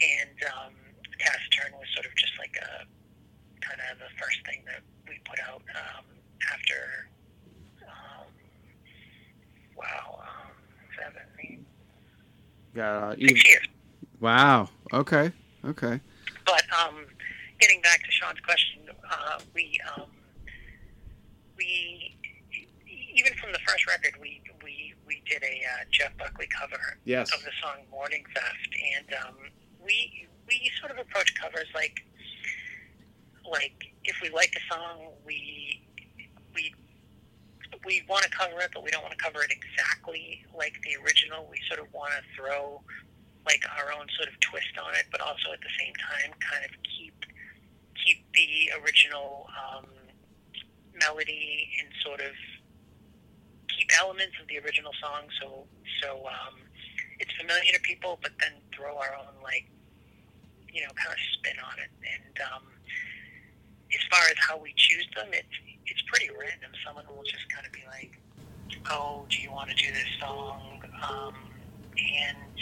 [0.00, 0.74] and um,
[1.18, 2.86] Taciturn was sort of just like a
[3.60, 6.04] kind of the first thing that we put out um,
[6.52, 7.08] after.
[7.84, 8.26] Um,
[9.76, 10.50] wow, um,
[10.96, 11.64] seven,
[12.74, 13.14] Yeah.
[13.20, 13.66] six years.
[14.20, 14.68] Wow.
[14.92, 15.32] Okay.
[15.64, 16.00] Okay.
[16.46, 17.06] But um,
[17.60, 20.08] getting back to Sean's question, uh, we um,
[21.56, 22.16] we
[23.14, 27.32] even from the first record, we we we did a uh, Jeff Buckley cover Yes.
[27.34, 29.34] of the song Morning Theft, and um,
[29.84, 32.00] we we sort of approach covers like
[33.50, 35.82] like if we like a song, we
[36.54, 36.74] we
[37.84, 40.96] we want to cover it, but we don't want to cover it exactly like the
[41.04, 41.46] original.
[41.50, 42.82] We sort of want to throw
[43.46, 46.64] like our own sort of twist on it, but also at the same time kind
[46.64, 47.14] of keep
[48.82, 49.86] original um,
[50.98, 52.32] melody and sort of
[53.68, 55.66] keep elements of the original song so
[56.02, 56.56] so um,
[57.20, 59.68] it's familiar to people, but then throw our own like
[60.72, 61.92] you know kind of spin on it.
[62.00, 62.64] And um,
[63.92, 66.72] as far as how we choose them, it's it's pretty random.
[66.84, 68.18] Someone will just kind of be like,
[68.90, 71.34] "Oh, do you want to do this song?" Um,
[71.94, 72.56] and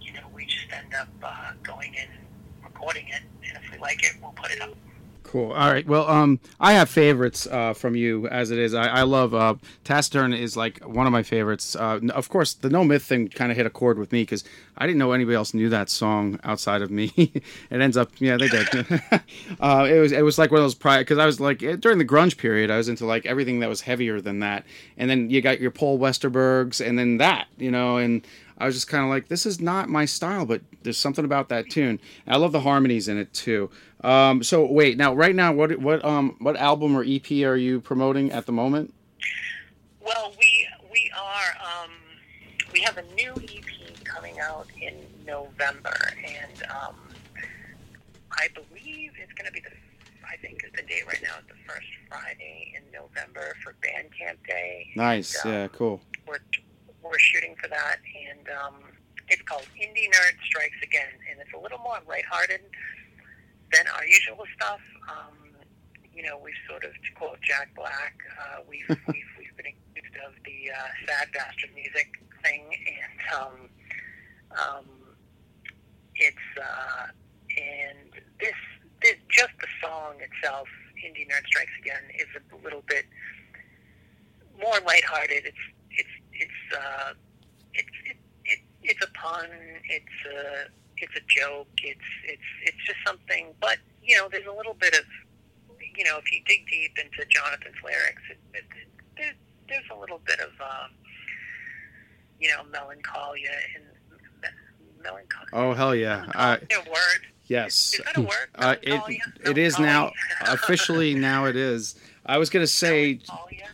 [0.00, 2.26] you know, we just end up uh, going in and
[2.62, 4.76] recording it, and if we like it, we'll put it up.
[5.32, 5.52] Cool.
[5.52, 5.86] All right.
[5.86, 8.74] Well, um, I have favorites uh, from you as it is.
[8.74, 11.74] I, I love uh, Taciturn is like one of my favorites.
[11.74, 14.44] Uh, of course, the No Myth thing kind of hit a chord with me because
[14.76, 17.12] I didn't know anybody else knew that song outside of me.
[17.16, 18.68] it ends up, yeah, they did.
[19.60, 21.76] uh, it was it was like one of those prior because I was like eh,
[21.76, 24.66] during the grunge period, I was into like everything that was heavier than that,
[24.98, 28.20] and then you got your Paul Westerbergs, and then that, you know, and
[28.62, 31.48] I was just kind of like, this is not my style, but there's something about
[31.48, 31.98] that tune.
[32.28, 33.70] I love the harmonies in it too.
[34.04, 37.80] Um, so wait, now right now, what what um what album or EP are you
[37.80, 38.94] promoting at the moment?
[40.00, 41.90] Well, we we are um,
[42.72, 44.94] we have a new EP coming out in
[45.26, 46.94] November, and um,
[48.30, 49.70] I believe it's going to be the
[50.24, 54.88] I think the date right now is the first Friday in November for Bandcamp Day.
[54.94, 56.00] Nice, And, um, yeah, cool.
[56.28, 56.38] we're
[57.12, 58.00] we're shooting for that,
[58.32, 58.74] and um,
[59.28, 62.62] it's called Indie Nerd Strikes Again, and it's a little more lighthearted
[63.70, 64.80] than our usual stuff.
[65.04, 65.36] Um,
[66.14, 70.16] you know, we've sort of, to quote Jack Black, uh, we've, we've we've been accused
[70.24, 73.56] of the uh, sad bastard music thing, and um,
[74.56, 74.86] um,
[76.16, 77.12] it's uh,
[77.60, 78.08] and
[78.40, 78.56] this,
[79.02, 83.04] this just the song itself, Indie Nerd Strikes Again, is a little bit
[84.58, 85.44] more lighthearted.
[85.44, 85.64] It's
[86.42, 87.12] it's uh,
[87.74, 89.48] it's it, it, it's a pun.
[89.88, 91.68] It's a it's a joke.
[91.82, 93.54] It's it's it's just something.
[93.60, 95.04] But you know, there's a little bit of
[95.96, 99.32] you know, if you dig deep into Jonathan's lyrics, it, it, it, there,
[99.68, 100.90] there's a little bit of um,
[102.40, 103.84] you know melancholia and
[105.02, 105.48] melancholy.
[105.52, 106.26] Oh hell yeah!
[106.34, 107.26] I, Is word?
[107.46, 108.48] Yes, Is that a word?
[108.54, 110.10] uh, it it is now
[110.42, 111.94] officially now it is.
[112.24, 113.18] I was gonna say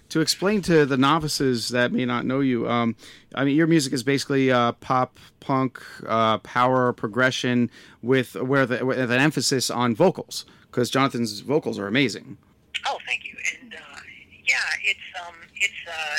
[0.08, 2.96] to explain to the novices that may not know you, um,
[3.34, 8.86] I mean, your music is basically uh, pop, punk, uh, power, progression, with where the
[8.86, 12.38] with an emphasis on vocals, because Jonathan's vocals are amazing.
[12.86, 13.36] Oh, thank you.
[13.60, 14.00] And uh,
[14.46, 16.16] yeah, it's um, it's uh,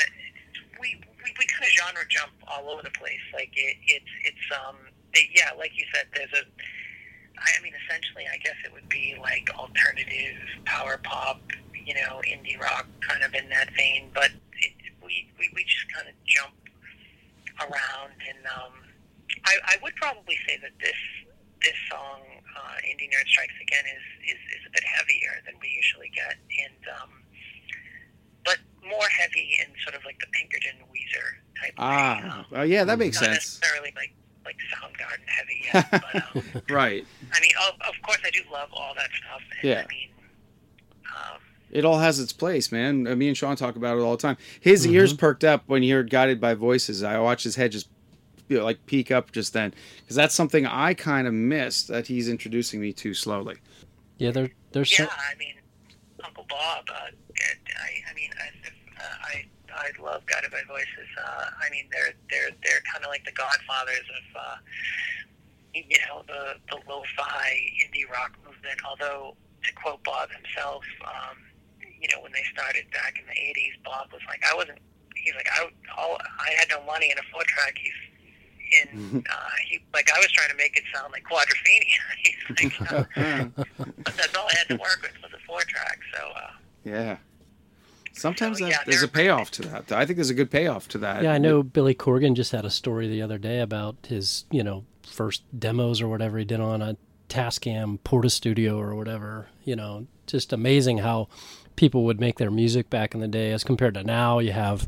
[0.80, 3.18] we we, we kind of genre jump all over the place.
[3.34, 4.76] Like it, it's it's um,
[5.14, 6.46] it, yeah, like you said, there's a.
[7.40, 11.40] I mean, essentially, I guess it would be like alternative power pop,
[11.74, 14.10] you know, indie rock, kind of in that vein.
[14.14, 14.72] But it,
[15.02, 16.52] we, we we just kind of jump
[17.60, 18.72] around, and um,
[19.44, 20.96] I, I would probably say that this
[21.62, 22.20] this song,
[22.56, 26.36] uh, "Indie Nerd Strikes Again," is, is is a bit heavier than we usually get,
[26.64, 27.10] and um,
[28.44, 31.74] but more heavy in sort of like the Pinkerton Weezer type.
[31.78, 33.60] Ah, Um, uh, yeah, that makes not sense.
[33.60, 34.12] necessarily like
[34.74, 37.06] Soundgarden heavy, yet, but um, Right.
[37.32, 39.40] I mean, of, of course, I do love all that stuff.
[39.60, 39.84] And, Yeah.
[39.84, 40.08] I mean,
[41.06, 41.38] um,
[41.70, 43.06] It all has its place, man.
[43.06, 44.36] Uh, Me and Sean talk about it all the time.
[44.60, 47.88] His ears perked up when he heard "Guided by Voices." I watched his head just
[48.48, 52.08] you know, like peek up just then, because that's something I kind of missed that
[52.08, 53.56] he's introducing me to slowly.
[54.18, 55.54] Yeah, They're there, there's yeah, some, I mean,
[56.24, 56.84] Uncle Bob.
[56.90, 57.10] Uh, I,
[58.10, 59.44] I mean, I, uh, I,
[59.80, 61.08] I love Guided by Voices.
[61.16, 64.56] Uh, I mean, they're they're they're kind of like the godfathers of, uh,
[65.74, 67.48] you know, the the lo-fi
[67.80, 68.78] indie rock movement.
[68.84, 71.36] Although, to quote Bob himself, um,
[71.80, 74.78] you know, when they started back in the '80s, Bob was like, I wasn't.
[75.16, 77.76] He's like, I all I had no money in a four track.
[77.80, 77.96] He's
[78.84, 82.04] and uh, he like I was trying to make it sound like Quadrophenia.
[82.58, 83.04] He's like, uh,
[84.04, 85.98] but that's all I had to work with was a four track.
[86.14, 86.50] So uh,
[86.84, 87.16] Yeah.
[88.20, 89.90] Sometimes So, that, yeah, there's a payoff to that.
[89.92, 91.22] I think there's a good payoff to that.
[91.22, 94.62] yeah, I know Billy Corgan just had a story the other day about his, you
[94.62, 96.96] know, first demos or whatever he did on a
[97.28, 99.48] Tascam Portastudio or whatever.
[99.64, 101.28] You know, just amazing how
[101.76, 104.38] people would make their music back in the day as compared to now.
[104.38, 104.86] You have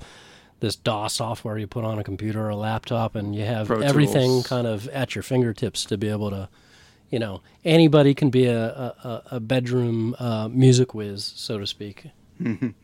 [0.60, 4.42] this DAW software you put on a computer or a laptop, and you have everything
[4.44, 6.48] kind of at your fingertips to be able to,
[7.10, 11.66] you know, anybody can be a a, a- a bedroom uh, music whiz, so to
[11.66, 12.06] speak.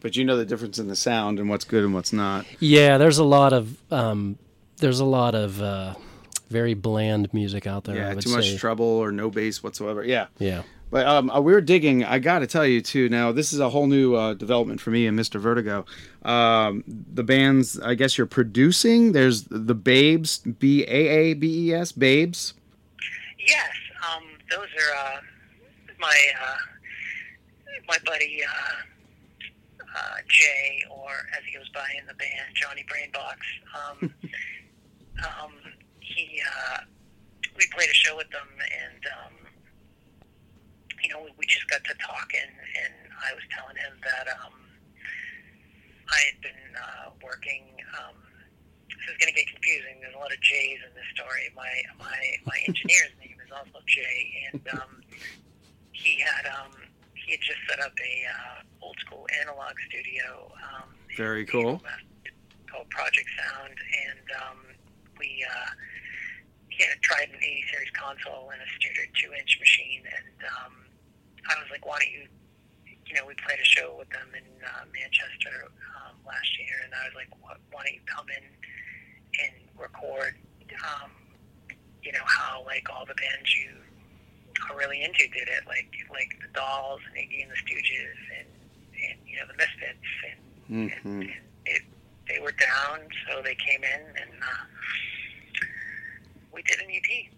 [0.00, 2.46] But you know the difference in the sound and what's good and what's not.
[2.60, 4.38] Yeah, there's a lot of um,
[4.78, 5.94] there's a lot of uh,
[6.48, 7.96] very bland music out there.
[7.96, 8.56] I yeah, would too much say.
[8.56, 10.04] treble or no bass whatsoever.
[10.04, 10.26] Yeah.
[10.38, 12.04] Yeah, But um, uh, we were digging.
[12.04, 13.08] I got to tell you too.
[13.08, 15.40] Now this is a whole new uh, development for me and Mr.
[15.40, 15.84] Vertigo.
[16.22, 19.12] Um, the bands, I guess you're producing.
[19.12, 22.54] There's the Babes, B A A B E S, Babes.
[23.38, 23.70] Yes,
[24.14, 25.20] um, those are uh,
[25.98, 26.56] my uh,
[27.88, 28.42] my buddy
[29.98, 33.38] uh, Jay, or as he goes by in the band, Johnny Brainbox.
[33.74, 33.98] Um,
[35.26, 35.52] um,
[36.00, 36.80] he uh,
[37.56, 39.34] we played a show with them, and um,
[41.02, 42.50] you know we, we just got to talking,
[42.84, 44.54] and I was telling him that um,
[46.08, 47.64] I had been uh, working.
[47.98, 48.16] Um,
[48.88, 50.00] this is going to get confusing.
[50.00, 51.50] There's a lot of J's in this story.
[51.56, 55.02] My my my engineer's name is also Jay, and um,
[55.92, 56.87] he had um,
[57.28, 60.48] he had just set up a uh, old school analog studio.
[60.64, 61.82] Um, Very cool.
[62.72, 64.58] Called Project Sound, and um,
[65.20, 65.70] we uh,
[66.72, 70.72] he had tried an 80 series console and a standard two inch machine, and um,
[71.52, 72.24] I was like, why don't you
[73.04, 76.92] you know, we played a show with them in uh, Manchester um, last year, and
[76.92, 78.44] I was like, why, why don't you come in
[79.40, 80.36] and record,
[80.84, 81.08] um,
[82.04, 83.72] you know, how like all the bands you
[84.70, 88.48] are really into did it, like like the Dolls and Iggy and the Stooges and
[89.10, 90.08] and you know the Misfits,
[90.68, 91.20] and, Mhm.
[91.22, 91.30] and
[91.66, 91.82] it,
[92.28, 94.64] they were down, so they came in and uh,
[96.52, 97.32] we did an E EP.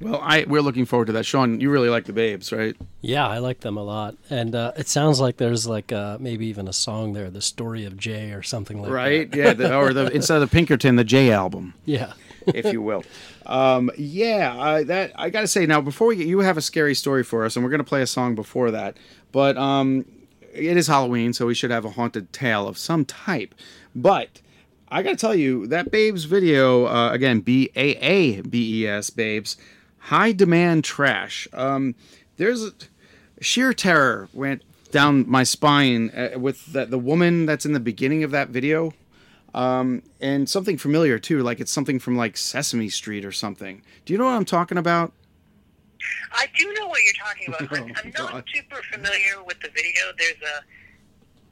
[0.00, 1.24] Well, I we're looking forward to that.
[1.24, 2.76] Sean, you really like the Babes, right?
[3.02, 6.46] Yeah, I like them a lot, and uh, it sounds like there's like uh, maybe
[6.46, 9.30] even a song there, "The Story of Jay" or something like Right?
[9.30, 9.38] that.
[9.38, 9.46] Right?
[9.46, 9.52] yeah.
[9.52, 11.74] The, or the instead of the Pinkerton, the Jay album.
[11.84, 12.14] Yeah,
[12.46, 13.04] if you will.
[13.46, 16.94] Um, yeah, I, that I gotta say now before we get, you have a scary
[16.94, 18.96] story for us, and we're gonna play a song before that.
[19.32, 20.04] But um,
[20.52, 23.54] it is Halloween, so we should have a haunted tale of some type.
[23.94, 24.40] But
[24.88, 29.10] I gotta tell you that Babes video uh, again, B A A B E S
[29.10, 29.56] Babes,
[29.98, 31.48] high demand trash.
[31.52, 31.94] Um,
[32.36, 32.72] there's a,
[33.40, 38.22] sheer terror went down my spine uh, with the, the woman that's in the beginning
[38.22, 38.92] of that video
[39.54, 44.18] and something familiar too like it's something from like sesame street or something do you
[44.18, 45.12] know what i'm talking about
[46.32, 47.78] I do know what you're talking about.
[47.78, 48.44] I'm, Oh, I'm not God.
[48.52, 50.02] super familiar with the video.
[50.18, 50.64] There's a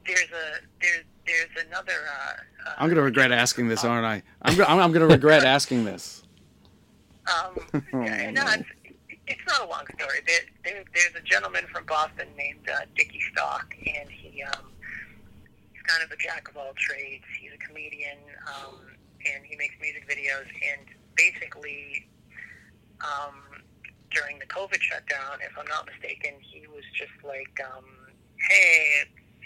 [0.05, 1.93] there's a there's there's another.
[1.93, 5.45] Uh, uh, i'm gonna regret asking this aren't i i'm, go- I'm, I'm gonna regret
[5.45, 6.23] asking this
[7.27, 7.55] Um,
[7.93, 8.69] yeah, no, it's,
[9.27, 10.19] it's not a long story.
[10.27, 14.65] There, there, there's a gentleman from Boston named uh, Dickie Stock, and he um,
[15.81, 17.23] he's kind of a jack of all trades.
[17.39, 18.17] He's a comedian,
[18.47, 18.75] um,
[19.33, 20.45] and he makes music videos.
[20.45, 22.07] And basically,
[23.01, 23.35] um,
[24.11, 27.85] during the COVID shutdown, if I'm not mistaken, he was just like, um,
[28.49, 29.03] "Hey,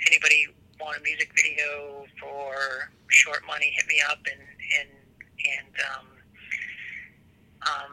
[0.08, 0.48] anybody
[0.80, 3.72] want a music video for short money?
[3.76, 4.42] Hit me up." And
[4.80, 4.90] and
[5.60, 6.08] and um,
[7.62, 7.92] um,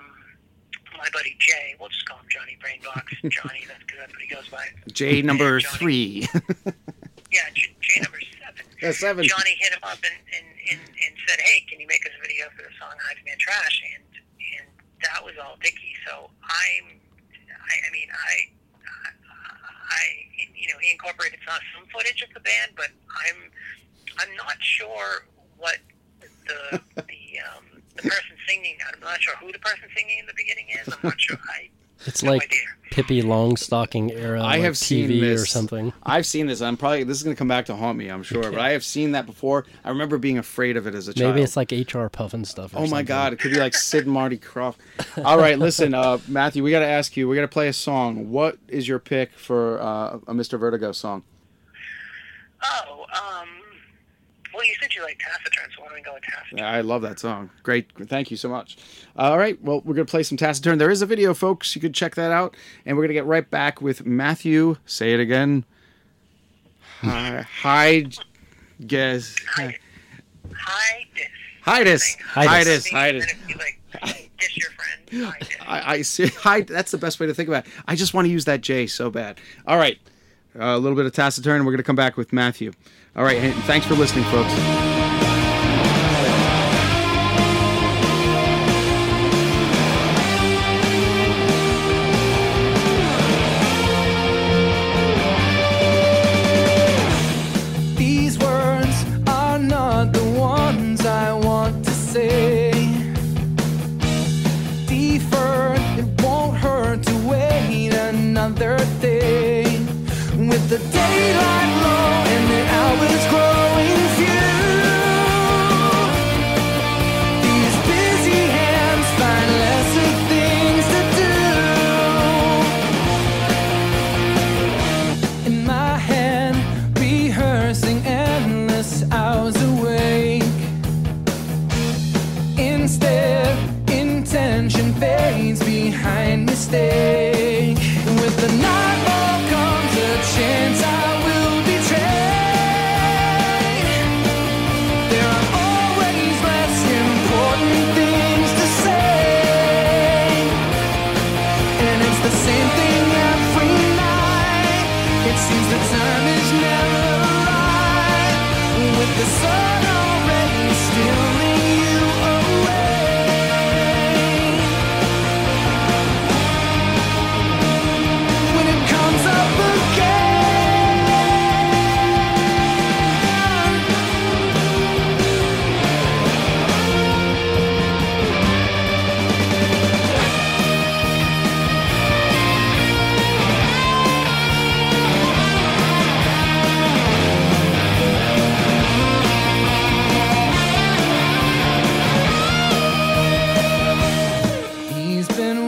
[0.98, 3.30] my buddy Jay, we'll just call him Johnny Brainbox.
[3.30, 4.66] Johnny, that's because that's what he goes by.
[4.92, 5.78] j number Johnny.
[5.78, 6.28] three
[7.32, 8.18] Yeah, J, J number.
[8.82, 9.22] Yeah, seven.
[9.22, 12.20] Johnny hit him up and, and, and, and said, "Hey, can you make us a
[12.20, 14.02] video for the song High Demand Trash?" And
[14.58, 14.66] and
[15.06, 15.94] that was all Dickie.
[16.02, 16.98] So I'm,
[17.46, 18.34] I, I mean, I,
[19.86, 20.02] I,
[20.58, 22.90] you know, he incorporated some some footage of the band, but
[23.22, 23.38] I'm,
[24.18, 25.78] I'm not sure what
[26.50, 28.78] the the um, the person singing.
[28.82, 30.90] I'm not sure who the person singing in the beginning is.
[30.90, 31.38] I'm not sure.
[31.54, 31.70] I
[32.02, 32.66] it's no like idea.
[32.92, 35.92] Pippi Longstocking era, I like have TV this or something.
[36.02, 36.60] I've seen this.
[36.60, 38.08] I'm probably this is gonna come back to haunt me.
[38.08, 39.64] I'm sure, but I have seen that before.
[39.84, 41.34] I remember being afraid of it as a child.
[41.34, 42.74] Maybe it's like HR Pufnstuf.
[42.74, 43.06] Or Oh my something.
[43.06, 43.32] God!
[43.32, 44.76] It could be like Sid and Marty Krofft.
[45.24, 46.62] All right, listen, uh, Matthew.
[46.62, 47.28] We got to ask you.
[47.28, 48.30] We got to play a song.
[48.30, 50.58] What is your pick for uh, a Mr.
[50.60, 51.22] Vertigo song?
[52.62, 53.48] Oh, um,
[54.54, 56.60] well, you said you like Taciturn, so why don't we go with Taciturn?
[56.64, 57.50] I love that song.
[57.62, 57.90] Great.
[58.08, 58.76] Thank you so much.
[59.16, 59.60] All right.
[59.62, 60.78] Well, we're going to play some Taciturn.
[60.78, 61.74] There is a video, folks.
[61.74, 62.56] You could check that out.
[62.84, 64.76] And we're going to get right back with Matthew.
[64.86, 65.64] Say it again.
[67.00, 67.46] Hi.
[67.62, 68.06] Hi.
[68.86, 69.36] Guess.
[69.56, 69.78] Hi,
[71.14, 71.28] dis.
[71.64, 72.16] Hidus.
[72.16, 72.90] Hidus.
[72.90, 72.90] Hidus.
[72.90, 73.20] Hidus.
[73.20, 73.30] And
[74.38, 75.80] if you your friend, hi.
[75.80, 76.26] I, I see.
[76.26, 76.60] Hi.
[76.62, 77.72] That's the best way to think about it.
[77.86, 79.40] I just want to use that J so bad.
[79.66, 79.98] All right.
[80.54, 81.64] Uh, a little bit of Taciturn.
[81.64, 82.72] We're going to come back with Matthew.
[83.14, 83.52] All right.
[83.66, 84.91] Thanks for listening, folks.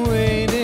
[0.03, 0.64] Waiting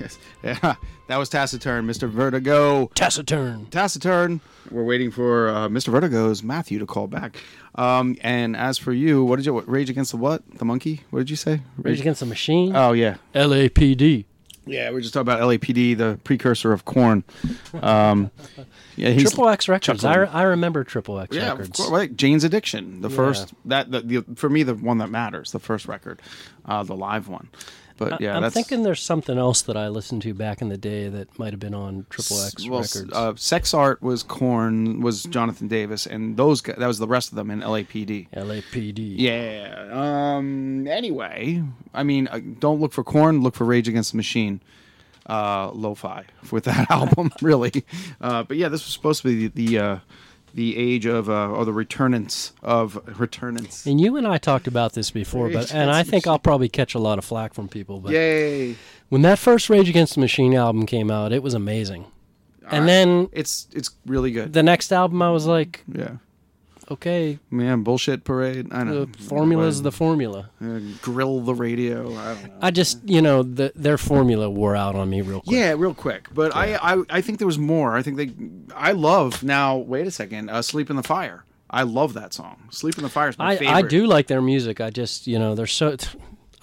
[0.00, 0.18] Yes.
[0.42, 0.74] Yeah,
[1.08, 2.08] that was Taciturn, Mr.
[2.08, 2.90] Vertigo.
[2.94, 3.66] Taciturn.
[3.66, 4.40] Taciturn.
[4.70, 5.88] We're waiting for uh, Mr.
[5.88, 7.36] Vertigo's Matthew to call back.
[7.74, 10.42] Um, and as for you, what did you what, Rage Against the what?
[10.58, 11.02] The monkey?
[11.10, 11.60] What did you say?
[11.76, 12.74] Rage Against the Machine.
[12.74, 14.24] Oh yeah, LAPD.
[14.66, 14.90] yeah.
[14.90, 17.22] We are just talking about LAPD, the precursor of Korn.
[17.82, 18.30] Um,
[18.96, 20.04] yeah, Triple X Records.
[20.04, 20.34] I, chuckling.
[20.34, 21.76] I remember Triple X Yeah, of Records.
[21.78, 21.90] course.
[21.90, 23.16] Like Jane's Addiction, the Yeah.
[23.16, 26.22] first that the, the for me the one that matters, the first record,
[26.64, 27.48] uh, the live one.
[28.00, 31.08] But yeah, I'm thinking there's something else that I listened to back in the day
[31.10, 33.12] that might have been on Triple X well, Records.
[33.12, 37.30] uh, Sex Art was Korn, was Jonathan Davis, and those guys, that was the rest
[37.30, 38.30] of them in LAPD.
[38.30, 39.16] LAPD.
[39.18, 39.90] Yeah.
[39.92, 40.86] Um.
[40.88, 43.42] Anyway, I mean, uh, don't look for Korn.
[43.42, 44.62] Look for Rage Against the Machine.
[45.26, 47.84] Uh, lo-fi with that album, really.
[48.18, 49.98] Uh, but yeah, this was supposed to be the the, uh,
[50.54, 53.86] the age of uh, or the returnance of returnance.
[53.86, 56.94] And you and I talked about this before, but and I think I'll probably catch
[56.94, 58.00] a lot of flack from people.
[58.00, 58.76] But Yay!
[59.08, 62.06] when that first Rage Against the Machine album came out, it was amazing.
[62.70, 64.52] And then It's it's really good.
[64.52, 66.16] the next album, I was like, yeah.
[66.90, 68.66] Okay, Man, bullshit parade.
[68.72, 69.04] I know.
[69.04, 70.50] the formula's the formula.
[70.60, 72.16] Uh, Guerrilla Radio.
[72.16, 72.58] I don't know.
[72.60, 75.54] I just, you know, the, their formula wore out on me real quick.
[75.56, 76.26] Yeah, real quick.
[76.34, 77.96] But I, I I think there was more.
[77.96, 78.32] I think they
[78.74, 81.44] I love now wait a second, uh, Sleep in the Fire.
[81.70, 82.66] I love that song.
[82.70, 83.74] Sleep in the Fire is my I, favorite.
[83.76, 84.80] I do like their music.
[84.80, 85.96] I just, you know, they're so.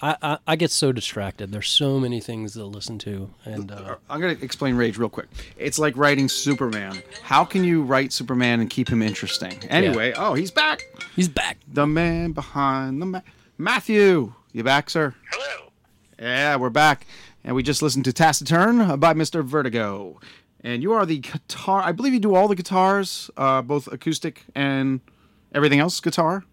[0.00, 1.50] I, I, I get so distracted.
[1.50, 5.26] There's so many things to listen to, and uh, I'm gonna explain Rage real quick.
[5.56, 7.02] It's like writing Superman.
[7.22, 9.58] How can you write Superman and keep him interesting?
[9.68, 10.82] Anyway, oh, he's back.
[11.16, 11.58] he's back.
[11.66, 13.20] The man behind the ma-
[13.56, 14.34] Matthew.
[14.52, 15.14] You back, sir?
[15.32, 15.70] Hello.
[16.18, 17.06] Yeah, we're back,
[17.42, 19.44] and we just listened to Taciturn by Mr.
[19.44, 20.20] Vertigo.
[20.62, 21.82] and you are the guitar.
[21.82, 25.00] I believe you do all the guitars, uh, both acoustic and
[25.52, 26.44] everything else guitar.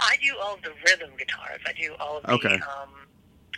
[0.00, 1.60] I do all of the rhythm guitars.
[1.66, 2.54] I do all of the Okay.
[2.54, 2.90] um,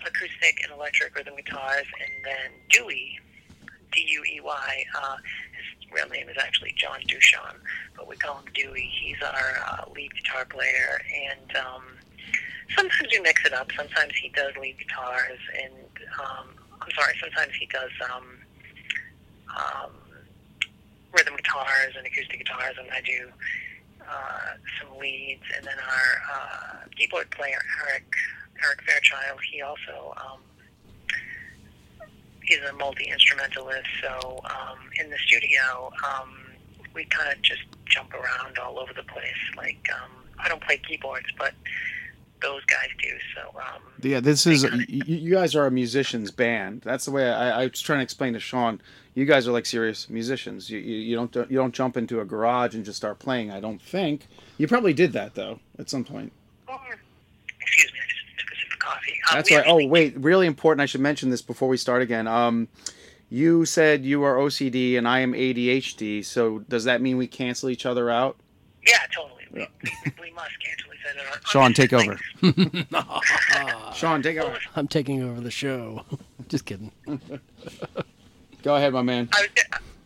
[0.07, 3.19] acoustic and electric rhythm guitars, and then Dewey,
[3.93, 4.85] D-U-E-Y.
[4.95, 5.17] Uh,
[5.57, 7.57] his real name is actually John Duchamp,
[7.97, 8.91] but we call him Dewey.
[9.03, 11.83] He's our uh, lead guitar player, and um,
[12.77, 13.71] sometimes we mix it up.
[13.77, 15.73] Sometimes he does lead guitars, and
[16.21, 16.49] um,
[16.81, 18.25] I'm sorry, sometimes he does um,
[19.57, 19.91] um,
[21.13, 23.29] rhythm guitars and acoustic guitars, and I do
[24.11, 28.05] uh, some leads, and then our uh, keyboard player Eric
[28.65, 29.39] Eric Fairchild.
[29.53, 30.41] He also um,
[32.49, 33.87] is a multi instrumentalist.
[34.03, 36.31] So um, in the studio, um,
[36.95, 39.37] we kind of just jump around all over the place.
[39.57, 41.53] Like um, I don't play keyboards, but
[42.41, 43.11] those guys do.
[43.35, 46.83] So um, Yeah, this is y- you guys are a musicians band.
[46.83, 48.81] That's the way I, I was trying to explain to Sean.
[49.19, 50.71] You guys are like serious musicians.
[50.71, 53.51] You, you you don't you don't jump into a garage and just start playing.
[53.51, 56.31] I don't think you probably did that though at some point.
[56.69, 59.15] excuse me, I just took a sip of coffee.
[59.29, 59.67] Uh, That's we right.
[59.67, 60.83] Oh wait, really important.
[60.83, 62.29] I should mention this before we start again.
[62.29, 62.69] Um,
[63.29, 66.25] you said you are OCD and I am ADHD.
[66.25, 68.37] So does that mean we cancel each other out?
[68.87, 69.49] Yeah, totally.
[69.53, 69.67] We,
[70.21, 71.29] we must cancel each other.
[71.29, 71.49] out.
[71.49, 72.21] Sean, take over.
[73.97, 74.61] Sean, take over.
[74.77, 76.05] I'm taking over the show.
[76.49, 76.93] Just kidding.
[78.63, 79.29] Go ahead, my man.
[79.33, 79.51] I was,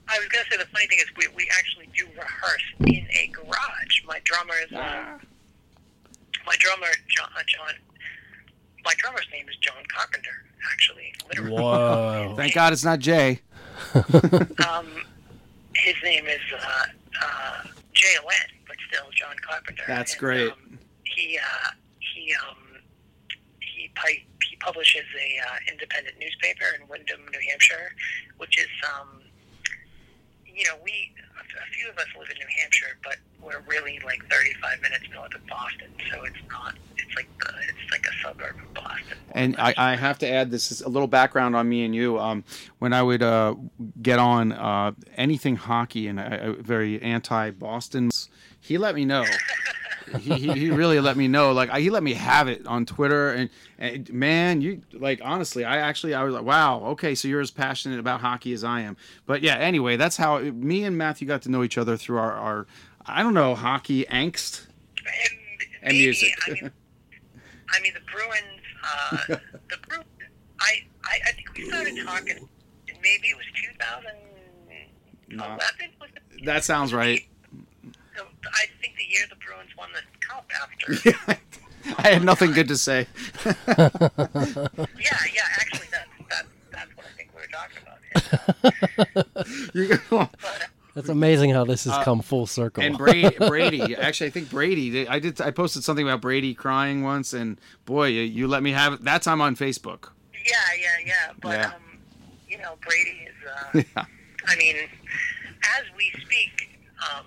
[0.09, 3.29] I was gonna say the funny thing is we, we actually do rehearse in a
[3.29, 4.03] garage.
[4.07, 5.19] My drummer is uh,
[6.47, 7.75] my drummer John, uh, John.
[8.85, 10.45] My drummer's name is John Carpenter.
[10.73, 11.53] Actually, literally.
[11.53, 12.35] Whoa.
[12.37, 13.41] Thank God it's not Jay.
[14.69, 14.87] Um,
[15.75, 16.85] his name is uh,
[17.25, 17.63] uh,
[17.95, 18.35] J O N,
[18.69, 19.83] but still John Carpenter.
[19.89, 20.53] That's And, great.
[20.53, 22.57] Um, he uh, he um,
[23.61, 24.27] he pi- he
[24.63, 27.95] publishes a uh, independent newspaper in Windham, New Hampshire,
[28.39, 29.21] which is um,
[30.47, 33.99] you know we a a few of us live in New Hampshire, but we're really
[34.05, 36.75] like 35 minutes north of Boston, so it's not.
[36.97, 39.19] It's like the, it's like a suburb of Boston.
[39.33, 42.19] And I, I have to add this is a little background on me and you.
[42.19, 42.45] Um,
[42.79, 43.55] when I would uh,
[44.01, 48.11] get on uh, anything hockey and I, I, very anti Boston,
[48.61, 49.25] he let me know.
[50.21, 51.53] he, he, really let me know.
[51.53, 53.33] Like I, he let me have it on Twitter.
[53.33, 57.41] And, and man, you like honestly, I actually I was like, wow, okay, so you're
[57.41, 58.97] as passionate about hockey as I am.
[59.27, 62.33] But yeah, anyway, that's how me and Matthew got to know each other through our,
[62.33, 62.67] our
[63.07, 64.67] I don't know hockey angst
[64.99, 65.09] and,
[65.83, 66.33] and maybe, music.
[66.47, 66.71] I mean,
[67.71, 68.61] I mean the Bruins.
[68.85, 69.17] Uh,
[69.71, 70.07] the Bruins.
[70.61, 72.49] I, I I think we started talking.
[73.03, 73.47] Maybe it was
[73.79, 74.23] 2011.
[75.29, 75.57] No.
[75.59, 77.27] Was it, that sounds right.
[78.17, 81.39] I think the year the Bruins won the cup after.
[81.99, 83.07] I had nothing good to say.
[83.45, 83.57] yeah,
[84.97, 85.43] yeah.
[85.59, 87.99] Actually, that, that that's what I think we were talking about.
[89.75, 90.29] You go.
[90.95, 92.83] That's amazing how this has come full circle.
[92.85, 95.09] And Brady, Brady, actually, I think Brady.
[95.09, 95.41] I did.
[95.41, 99.05] I posted something about Brady crying once, and boy, you, you let me have it.
[99.05, 100.11] That time on Facebook.
[100.35, 101.33] Yeah, yeah, yeah.
[101.41, 101.67] But Yeah.
[101.69, 101.99] um,
[102.49, 103.83] you know, Brady is.
[103.97, 104.05] Uh,
[104.47, 106.79] I mean, as we speak,
[107.11, 107.25] um,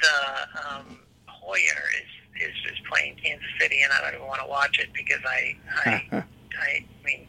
[0.00, 4.46] the um, Hoyer is, is is playing Kansas City, and I don't even want to
[4.48, 5.92] watch it because I I
[6.58, 7.26] I mean,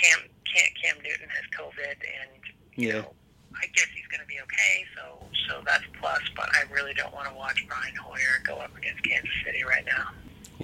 [0.00, 2.30] Cam Cam Cam Newton has COVID, and
[2.76, 2.92] you Yeah.
[3.00, 3.12] know,
[3.60, 4.84] I guess he's going to be okay.
[4.96, 5.18] So
[5.48, 6.20] so that's plus.
[6.36, 9.84] But I really don't want to watch Brian Hoyer go up against Kansas City right
[9.86, 10.10] now.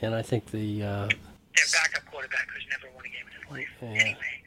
[0.03, 3.51] and I think the uh, Their backup quarterback who's never won a game in his
[3.51, 3.69] life.
[3.83, 3.89] Yeah.
[4.03, 4.43] Anyway.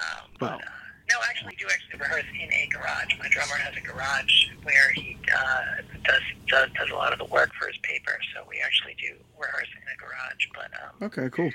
[0.00, 0.58] Um, but, Well.
[0.58, 0.70] uh,
[1.12, 3.18] no, actually, we do actually rehearse in a garage.
[3.18, 4.32] My drummer has a garage
[4.62, 8.16] where he uh, does, does does a lot of the work for his paper.
[8.34, 10.46] So we actually do rehearse in a garage.
[10.54, 11.50] But um, Okay, cool.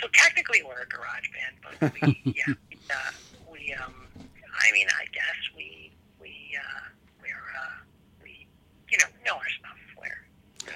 [0.00, 1.56] so technically, we're a garage band.
[1.80, 2.54] But we, yeah,
[2.90, 3.10] uh,
[3.50, 3.74] we.
[3.74, 5.90] Um, I mean, I guess we
[6.20, 6.80] we uh,
[7.22, 7.84] we're uh,
[8.22, 8.46] we
[8.90, 9.76] you know know our stuff.
[9.96, 10.18] Where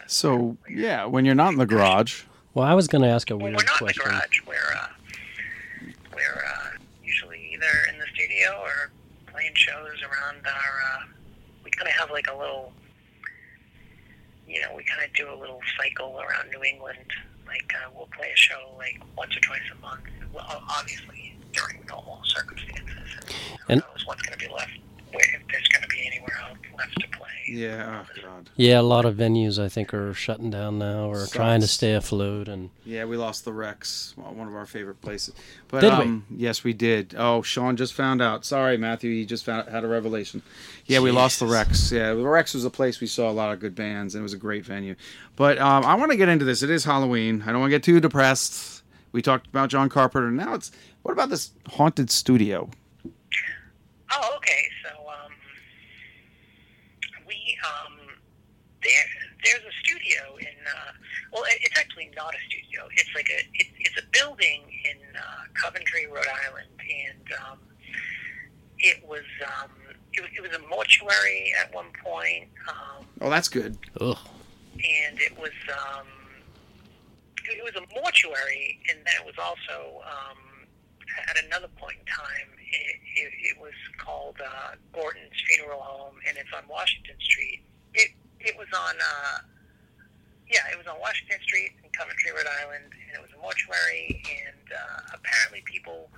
[0.07, 2.23] So yeah, when you're not in the garage,
[2.55, 4.03] well, I was going to ask a When weird we're not question.
[4.05, 4.41] in the garage.
[4.47, 4.89] We're uh,
[6.15, 6.64] we're uh, usually
[7.65, 8.91] either in the studio or
[9.27, 10.73] playing shows around our.
[10.93, 11.05] Uh,
[11.65, 12.73] we kind of have like a little,
[14.47, 17.07] you know, we kind of do a little cycle around New England.
[17.47, 20.03] Like uh, we'll play a show like once or twice a month.
[20.33, 22.89] Well, obviously during normal circumstances.
[23.69, 24.73] And who knows what's going to be left?
[25.13, 27.14] If there's going to be anywhere else left to?
[27.47, 31.27] Yeah, oh god, Yeah, a lot of venues I think are shutting down now or
[31.27, 32.49] trying to stay afloat.
[32.49, 35.35] And yeah, we lost the Rex, one of our favorite places.
[35.69, 36.05] But Did we?
[36.05, 37.15] um, yes, we did.
[37.17, 38.45] Oh, Sean just found out.
[38.45, 40.43] Sorry, Matthew, he just found had a revelation.
[40.87, 41.91] Yeah, we lost the Rex.
[41.93, 44.25] Yeah, the Rex was a place we saw a lot of good bands, and it
[44.25, 44.95] was a great venue.
[45.37, 46.63] But um, I want to get into this.
[46.63, 47.43] It is Halloween.
[47.43, 48.83] I don't want to get too depressed.
[49.13, 50.31] We talked about John Carpenter.
[50.31, 50.71] Now it's
[51.03, 52.71] what about this haunted studio?
[54.13, 54.65] Oh, okay.
[54.83, 55.33] So um,
[57.27, 57.99] we um,
[58.85, 59.07] there
[59.45, 60.93] there's a studio in uh,
[61.33, 62.87] well, it's actually not a studio.
[62.97, 67.59] It's like a it, it's a building in uh, Coventry, Rhode Island, and um,
[68.79, 69.71] it was um,
[70.13, 72.49] it, was- it was a mortuary at one point.
[72.69, 73.79] Um, Oh, that's good.
[74.01, 74.19] Ugh.
[74.75, 76.07] and it was um,
[77.45, 80.67] it was a mortuary, and then it was also um,
[81.29, 82.49] at another point in time.
[82.59, 87.63] It, it, it was called uh, Gordon's Funeral Home, and it's on Washington Street.
[87.95, 88.11] It
[88.45, 89.39] it was on uh,
[90.51, 94.23] yeah, it was on Washington Street in Coventry, Rhode Island, and it was a mortuary.
[94.45, 96.11] And uh, apparently, people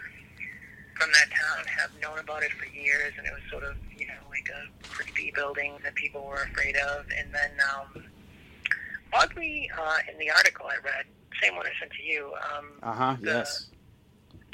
[0.98, 4.06] from that town have known about it for years, and it was sort of you
[4.06, 7.06] know like a creepy building that people were afraid of.
[7.16, 8.04] And then um,
[9.12, 11.06] oddly, uh, in the article I read,
[11.42, 13.16] same one I sent to you, um, Uh huh.
[13.20, 13.68] the- Yes.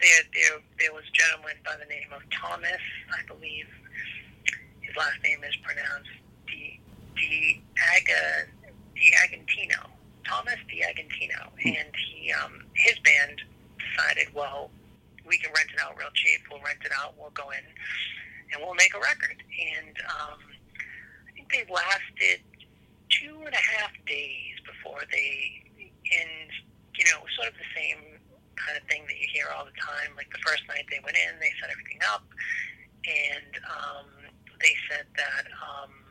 [0.03, 2.83] there, there, there was a gentleman by the name of Thomas,
[3.16, 3.66] I believe.
[4.83, 6.11] His last name is pronounced
[7.17, 7.63] Di Di
[7.97, 8.47] Aga
[8.97, 9.91] Diagantino.
[10.25, 13.43] Thomas Diagantino, and he um, his band
[13.77, 14.71] decided, well,
[15.27, 16.41] we can rent it out real cheap.
[16.51, 17.15] We'll rent it out.
[17.19, 17.65] We'll go in
[18.53, 19.43] and we'll make a record.
[19.43, 20.41] And um,
[21.29, 22.41] I think they lasted
[23.11, 26.51] two and a half days before they, and
[26.97, 28.21] you know, sort of the same
[28.57, 30.15] kind of thing that you hear all the time.
[30.17, 32.25] Like the first night they went in, they set everything up,
[33.05, 34.07] and um,
[34.61, 36.01] they said that um,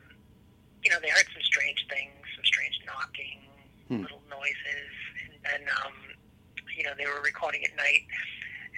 [0.82, 3.38] you know they heard some strange things, some strange knocking,
[3.88, 4.02] Hmm.
[4.02, 4.92] little noises,
[5.26, 5.92] and then um,
[6.76, 8.06] you know they were recording at night.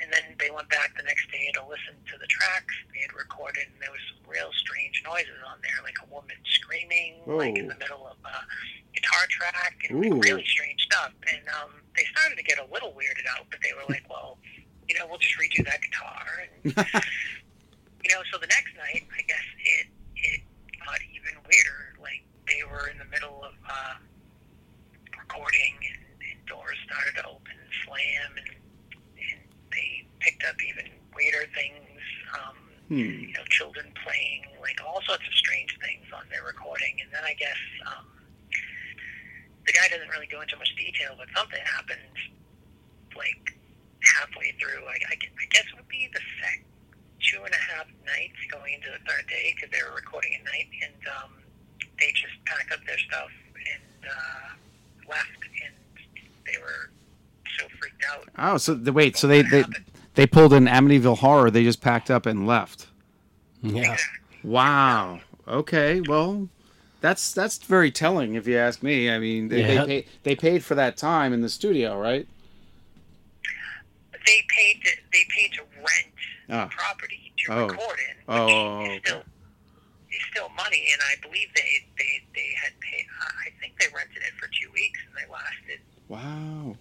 [0.02, 3.14] And then they went back the next day to listen to the tracks they had
[3.14, 7.54] recorded, and there was some real strange noises on there, like a woman screaming, like
[7.54, 8.36] in the middle of a
[8.90, 10.18] guitar track, and Ooh.
[10.18, 11.14] like, really strange stuff.
[11.30, 14.36] And um, they started to get a little weirded out, but they were like, "Well,
[14.90, 16.74] you know, we'll just redo that guitar." And
[18.02, 19.86] you know, so the next night, I guess it
[20.18, 20.40] it
[20.84, 21.94] got even weirder.
[22.02, 23.94] Like they were in the middle of uh,
[25.22, 28.50] recording, and, and doors started to open and slam, and,
[29.18, 29.40] and
[29.72, 31.82] they picked up even weirder things.
[32.38, 33.00] Um, Hmm.
[33.00, 37.00] you know, children playing, like all sorts of strange things on their recording.
[37.00, 37.56] And then I guess
[37.88, 38.04] um,
[39.64, 42.12] the guy doesn't really go into much detail, but something happened
[43.16, 43.56] like
[44.04, 44.84] halfway through.
[44.84, 46.60] I, I, gu- I guess it would be the sec
[47.24, 50.44] two and a half nights going into the third day because they were recording at
[50.44, 51.32] night, and um,
[51.98, 54.48] they just packed up their stuff and uh,
[55.08, 55.72] left, and
[56.44, 56.92] they were
[57.56, 57.64] so
[58.54, 58.68] freaked.
[58.68, 59.64] Oh, so the, wait, so they they
[60.14, 61.50] they pulled an Amityville Horror.
[61.50, 62.86] They just packed up and left.
[63.62, 63.96] Yeah.
[64.42, 65.20] Wow.
[65.48, 66.00] Okay.
[66.00, 66.48] Well,
[67.00, 69.10] that's that's very telling, if you ask me.
[69.10, 69.84] I mean, they Yeah.
[69.84, 72.26] they, paid, they paid for that time in the studio, right?
[74.26, 76.12] They paid to, they paid to rent
[76.50, 76.68] Ah.
[76.70, 77.66] property to Oh.
[77.68, 79.22] record in, which Oh, is still
[80.10, 83.04] is still money, and I believe they they they had paid.
[83.46, 85.80] I think they rented it for two weeks, and they lasted.
[86.08, 86.76] Wow.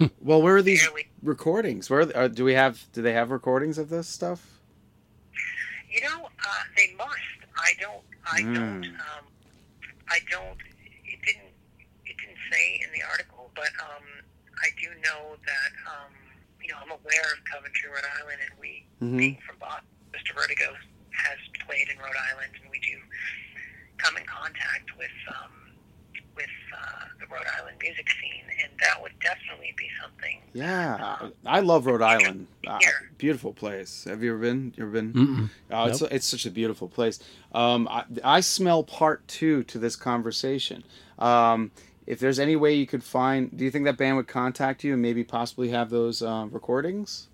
[0.20, 1.06] well, where are these Barely.
[1.22, 1.90] recordings?
[1.90, 2.86] Where are, uh, do we have?
[2.92, 4.60] Do they have recordings of this stuff?
[5.90, 7.38] You know, uh, they must.
[7.56, 8.04] I don't.
[8.26, 8.54] I Mm.
[8.54, 8.84] don't.
[9.00, 9.24] Um,
[10.08, 10.58] I don't.
[11.04, 11.52] It didn't.
[12.06, 14.04] It didn't say in the article, but um,
[14.62, 15.70] I do know that.
[15.86, 16.12] Um,
[16.62, 19.16] you know, I'm aware of Coventry, Rhode Island, and we, Mhm.
[19.18, 20.34] being from Boston, Mr.
[20.36, 20.76] Vertigo
[21.10, 23.00] has played in Rhode Island, and we do
[23.96, 25.52] come in contact with um,
[27.30, 30.40] Rhode Island music scene, and that would definitely be something.
[30.52, 32.46] Yeah, I love Rhode Island.
[32.66, 33.10] Uh, Here.
[33.18, 34.04] beautiful place.
[34.04, 34.74] Have you ever been?
[34.76, 35.12] You ever been?
[35.12, 35.50] Mm-mm.
[35.70, 37.20] Oh, it's it's such a beautiful place.
[37.52, 40.84] Um, I, I smell part two to this conversation.
[41.18, 41.70] Um,
[42.06, 44.94] if there's any way you could find, do you think that band would contact you
[44.94, 47.28] and maybe possibly have those uh, recordings?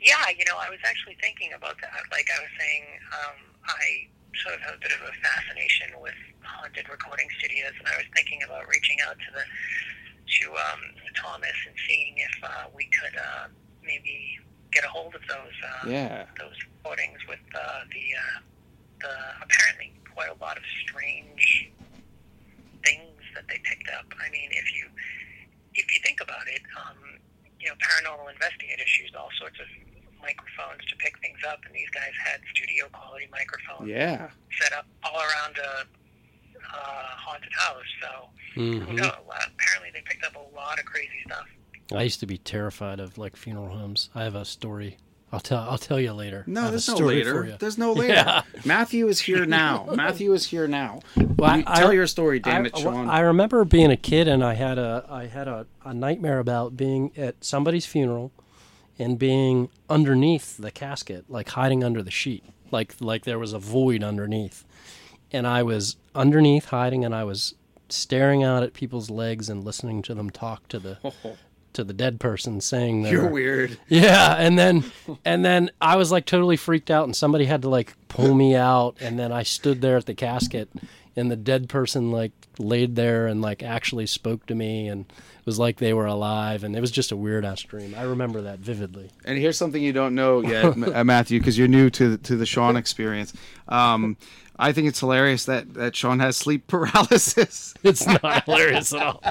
[0.00, 1.92] Yeah, you know, I was actually thinking about that.
[2.10, 3.36] Like I was saying, um,
[3.66, 4.08] I
[4.42, 8.06] sort of have a bit of a fascination with haunted recording studios, and I was
[8.14, 9.44] thinking about reaching out to the
[10.40, 10.80] to um,
[11.16, 13.46] Thomas and seeing if uh, we could uh,
[13.84, 14.38] maybe
[14.72, 16.26] get a hold of those uh, Yeah.
[16.38, 18.38] those recordings with uh, the uh,
[19.00, 19.14] the
[19.44, 21.70] apparently quite a lot of strange
[22.84, 24.06] things that they picked up.
[24.20, 24.86] I mean, if you
[25.74, 26.96] if you think about it, um,
[27.60, 29.66] you know, paranormal investigators used all sorts of
[30.22, 34.30] microphones to pick things up, and these guys had studio quality microphones Yeah.
[34.60, 35.84] set up all around a
[36.72, 36.76] uh,
[37.16, 37.84] haunted house.
[38.00, 38.94] So who Mhm.
[38.94, 39.12] knows?
[39.28, 41.46] Apparently, they picked up a lot of crazy stuff.
[41.92, 44.08] I used to be terrified of like funeral homes.
[44.14, 44.96] I have a story
[45.32, 45.58] I'll tell.
[45.68, 46.44] I'll tell you later.
[46.46, 47.56] No, there's no later.
[47.58, 48.12] There's no later.
[48.14, 48.42] Yeah.
[48.64, 49.88] Matthew is here now.
[49.94, 51.00] Matthew is here now.
[51.16, 53.08] Well, You- I- tell your story, damn I, it, Sean.
[53.10, 56.76] I remember being a kid and I had a I had a, a nightmare about
[56.76, 58.30] being at somebody's funeral
[58.98, 63.58] and being underneath the casket, like hiding under the sheet, like like there was a
[63.58, 64.64] void underneath,
[65.34, 67.54] and I was underneath hiding and I was
[67.88, 70.98] staring out at people's legs and listening to them talk to the
[71.74, 73.78] to the dead person saying their, You're weird.
[73.88, 74.84] yeah, and then
[75.24, 78.54] and then I was like totally freaked out, and somebody had to like pull me
[78.54, 80.70] out, and then I stood there at the casket,
[81.16, 85.46] and the dead person like laid there and like actually spoke to me, and it
[85.46, 87.94] was like they were alive, and it was just a weird ass dream.
[87.96, 89.10] I remember that vividly.
[89.24, 90.76] And here's something you don't know yet,
[91.06, 93.32] Matthew, because you're new to to the Sean experience.
[93.68, 94.16] Um,
[94.56, 97.74] I think it's hilarious that that Sean has sleep paralysis.
[97.84, 99.22] It's not hilarious at all.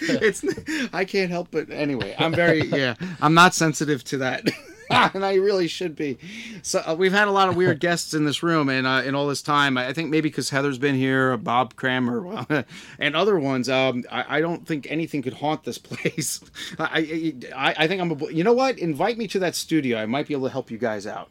[0.00, 0.44] it's
[0.92, 2.14] I can't help but anyway.
[2.18, 2.94] I'm very yeah.
[3.20, 4.48] I'm not sensitive to that.
[5.14, 6.18] and I really should be.
[6.62, 9.14] So uh, we've had a lot of weird guests in this room, and uh, in
[9.14, 12.44] all this time, I think maybe because Heather's been here, Bob Kramer,
[12.98, 13.68] and other ones.
[13.68, 16.40] Um, I, I don't think anything could haunt this place.
[16.78, 18.10] I, I I think I'm.
[18.12, 18.78] A, you know what?
[18.78, 19.98] Invite me to that studio.
[19.98, 21.30] I might be able to help you guys out.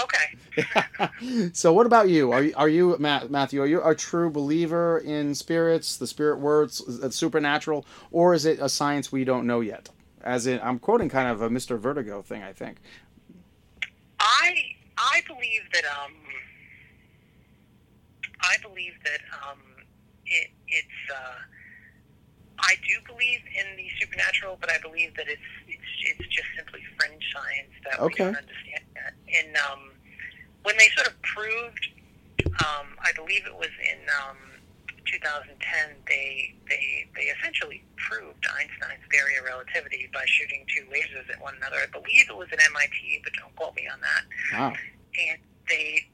[0.00, 1.50] Okay.
[1.52, 2.32] So, what about you?
[2.32, 3.62] Are you, are you Ma- Matthew?
[3.62, 8.58] Are you a true believer in spirits, the spirit words, uh, supernatural, or is it
[8.60, 9.90] a science we don't know yet?
[10.22, 11.78] As in, I'm quoting kind of a Mr.
[11.78, 12.78] Vertigo thing, I think.
[14.18, 14.54] I
[14.98, 16.12] I believe that um
[18.42, 19.58] I believe that um
[20.26, 21.38] it it's uh
[22.58, 26.80] I do believe in the supernatural, but I believe that it's it's it's just simply
[26.98, 28.24] fringe science that Okay.
[28.26, 29.14] we don't understand yet.
[29.44, 29.90] And um
[30.62, 31.88] when they sort of proved
[32.46, 34.36] um I believe it was in um
[35.10, 35.58] 2010
[36.06, 41.54] they they they essentially proved Einstein's theory of relativity by shooting two lasers at one
[41.56, 41.76] another.
[41.82, 44.22] I believe it was at MIT, but don't quote me on that.
[44.54, 44.72] Wow.
[45.18, 45.38] And
[45.68, 46.06] they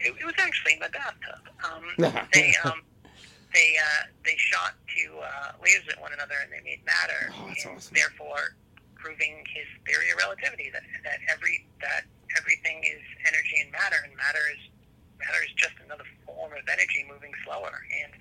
[0.00, 1.42] it, it was actually in my bathtub.
[1.64, 1.84] Um,
[2.32, 2.82] they um,
[3.54, 7.48] they uh, they shot two uh, lasers at one another and they made matter, Oh,
[7.48, 7.94] that's and awesome.
[7.94, 8.54] therefore
[8.94, 12.04] proving his theory of relativity that that every that
[12.36, 14.62] everything is energy and matter, and matter is
[15.18, 17.74] matter is just another form of energy moving slower.
[18.04, 18.12] And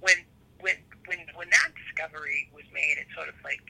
[0.00, 0.18] when
[0.60, 0.76] when
[1.06, 3.62] when when that discovery was made, it sort of like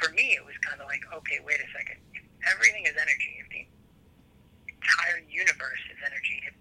[0.00, 3.34] for me it was kind of like okay, wait a second, if everything is energy,
[3.40, 3.62] if the
[4.70, 6.54] entire universe is energy, if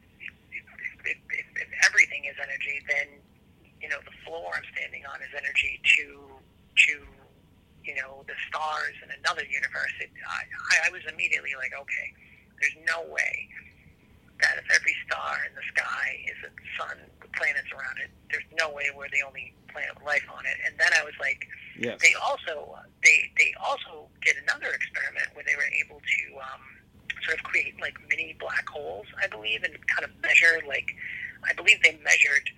[1.05, 3.07] if, if, if, everything is energy, then
[3.81, 6.07] you know the floor I'm standing on is energy to
[6.89, 6.93] to
[7.85, 9.93] you know the stars in another universe.
[10.01, 12.07] It, I- I was immediately like, okay,
[12.61, 13.49] there's no way
[14.41, 18.47] that if every star in the sky is a sun with planets around it, there's
[18.57, 20.57] no way we're the only planet with life on it.
[20.65, 21.47] And then I was like,
[21.79, 21.99] Yes.
[22.03, 26.63] they also they they also did another experiment where they were able to um,
[27.23, 30.91] sort of create like mini black holes, I believe, and kind of measure like
[31.47, 32.49] I believe they measured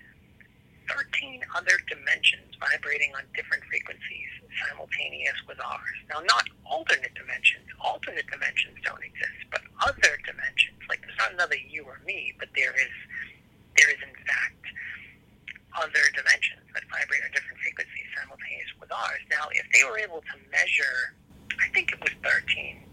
[0.90, 5.97] 13 other dimensions vibrating on different frequencies simultaneous with ours.
[6.10, 7.68] Now, not alternate dimensions.
[7.80, 10.80] Alternate dimensions don't exist, but other dimensions.
[10.89, 12.93] Like there's not another you or me, but there is
[13.78, 14.66] there is in fact
[15.80, 19.24] other dimensions that vibrate on different frequencies simultaneous with ours.
[19.32, 21.16] Now, if they were able to measure,
[21.60, 22.84] I think it was 13,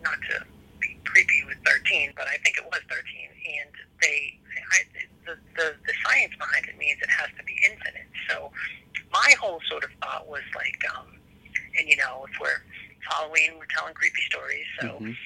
[0.00, 0.44] not to
[0.80, 4.40] be creepy with 13, but I think it was 13, and they,
[4.72, 4.78] I,
[5.28, 8.08] the, the, the science behind it means it has to be infinite.
[8.28, 8.50] So
[9.12, 11.06] my whole sort of thought was like, um,
[11.78, 12.62] and you know, if we're
[13.10, 15.16] Halloween, we're telling creepy stories, so Mhm.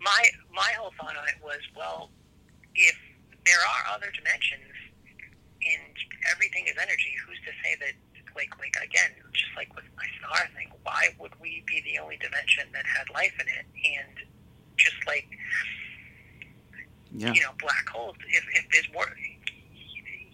[0.00, 0.22] my
[0.52, 2.10] my whole thought on it was, well,
[2.74, 2.96] if
[3.46, 4.72] there are other dimensions
[5.66, 5.94] and
[6.30, 7.92] everything is energy, who's to say that?
[8.36, 12.16] Like, like again, just like with my star thing, why would we be the only
[12.16, 13.64] dimension that had life in it?
[13.94, 14.26] And
[14.76, 15.28] just like
[17.12, 17.32] Yeah.
[17.32, 18.16] you know, black holes.
[18.28, 19.06] If, if there's more,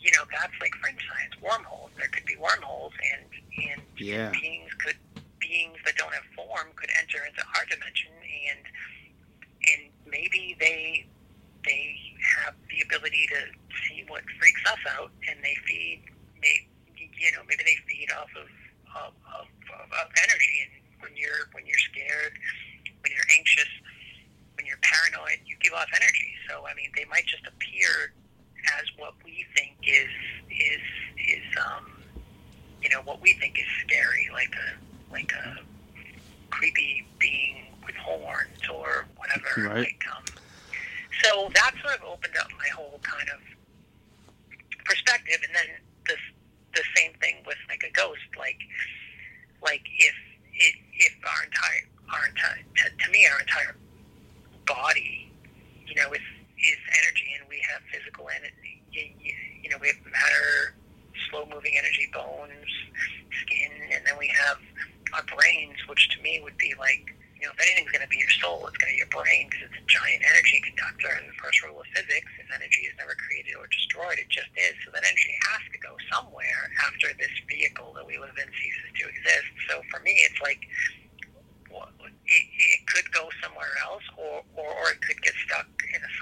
[0.01, 1.37] you know, that's like fringe science.
[1.45, 1.93] Wormholes.
[1.99, 3.25] There could be wormholes, and
[3.71, 4.31] and Yeah.
[4.33, 4.97] beings could
[5.41, 8.65] beings that don't have form could enter into our dimension, and
[9.73, 11.07] and maybe they
[11.65, 11.97] they
[12.41, 13.41] have the ability to
[13.85, 16.01] see what freaks us out, and they feed,
[16.41, 18.49] may, you know, maybe they feed off of
[18.97, 19.47] of, of,
[19.77, 20.65] of, of energy.
[20.65, 20.73] And
[21.05, 22.33] when you're when you're scared,
[23.05, 23.69] when you're anxious,
[24.57, 26.33] when you're paranoid, you give off energy.
[26.49, 28.17] So I mean, they might just appear
[28.79, 30.11] as what we think is
[30.51, 30.83] is
[31.29, 32.01] is um
[32.83, 35.59] you know what we think is scary, like a like a
[36.51, 39.69] creepy being with horns or whatever.
[39.69, 39.79] Right.
[39.79, 40.25] Like, um,
[41.23, 43.41] so that sort of opened up my whole kind of
[44.85, 46.17] perspective, and then the
[46.75, 48.59] the same thing with like a ghost, like
[49.63, 50.15] like if
[50.55, 53.77] it, if our entire our entire to, to me our entire
[54.67, 55.31] body,
[55.87, 56.21] you know, is
[56.63, 58.83] is energy, and we have physical energy.
[58.93, 60.75] You know, we have matter,
[61.31, 62.71] slow-moving energy, bones,
[63.47, 64.59] skin, and then we have
[65.15, 68.21] our brains, which to me would be like, you know, if anything's going to be
[68.21, 71.09] your soul, it's going to be your brain because it's a giant energy conductor.
[71.09, 74.53] And the first rule of physics is energy is never created or destroyed; it just
[74.61, 74.77] is.
[74.85, 78.91] So that energy has to go somewhere after this vehicle that we live in ceases
[79.01, 79.51] to exist.
[79.73, 80.69] So for me, it's like
[82.29, 85.67] it, it could go somewhere else, or, or or it could get stuck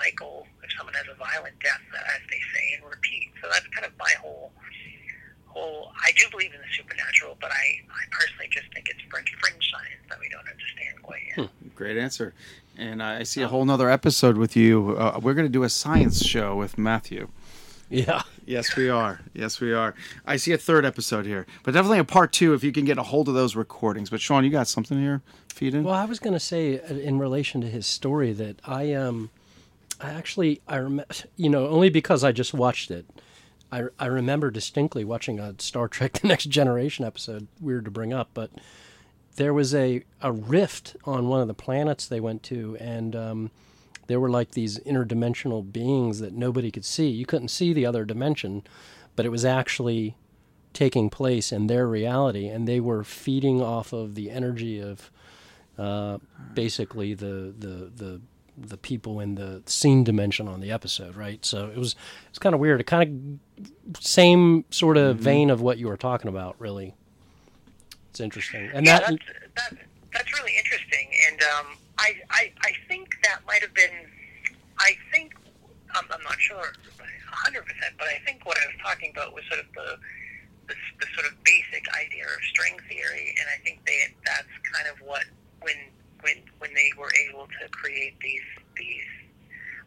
[0.08, 3.30] cycle if someone has a violent death, as they say, and repeat.
[3.42, 4.52] So that's kind of my whole
[5.46, 5.92] whole.
[6.04, 9.70] I do believe in the supernatural, but I, I personally just think it's fringe, fringe
[9.70, 11.74] science that we don't understand quite yet.
[11.74, 12.34] Great answer.
[12.76, 14.96] And I see a whole nother episode with you.
[14.96, 17.28] Uh, we're going to do a science show with Matthew.
[17.90, 18.22] Yeah.
[18.46, 19.20] Yes, we are.
[19.34, 19.94] Yes, we are.
[20.26, 22.98] I see a third episode here, but definitely a part two if you can get
[22.98, 24.10] a hold of those recordings.
[24.10, 25.22] But Sean, you got something here?
[25.52, 25.84] Feed in.
[25.84, 29.30] Well, I was going to say uh, in relation to his story that I um,
[30.00, 31.04] I actually I rem-
[31.36, 33.06] you know only because I just watched it.
[33.70, 37.48] I, I remember distinctly watching a Star Trek: The Next Generation episode.
[37.60, 38.50] Weird to bring up, but
[39.36, 43.50] there was a a rift on one of the planets they went to, and um,
[44.06, 47.08] there were like these interdimensional beings that nobody could see.
[47.08, 48.62] You couldn't see the other dimension,
[49.16, 50.16] but it was actually
[50.72, 55.10] taking place in their reality, and they were feeding off of the energy of
[55.76, 56.18] uh,
[56.54, 58.20] basically the the the
[58.60, 61.44] the people in the scene dimension on the episode, right?
[61.44, 61.94] So it was
[62.28, 62.80] it's kind of weird.
[62.80, 63.40] It kind
[63.94, 66.94] of same sort of vein of what you were talking about, really.
[68.10, 71.08] It's interesting, and yeah, that that's, that, that's really interesting.
[71.28, 71.66] And um,
[71.98, 74.06] I, I, I think that might have been,
[74.78, 75.34] I think,
[75.94, 77.62] I'm, I'm not sure 100%,
[77.98, 79.98] but I think what I was talking about was sort of the,
[80.68, 83.34] the, the sort of basic idea of string theory.
[83.38, 85.24] And I think they, that's kind of what,
[85.60, 85.76] when,
[86.22, 88.46] when, when they were able to create these,
[88.76, 89.08] these,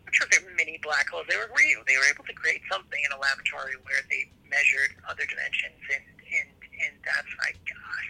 [0.06, 1.26] I'm sure if they're mini black holes.
[1.30, 1.84] They were real.
[1.88, 6.04] They were able to create something in a laboratory where they measured other dimensions, and
[6.20, 6.52] and
[6.84, 7.56] and that's like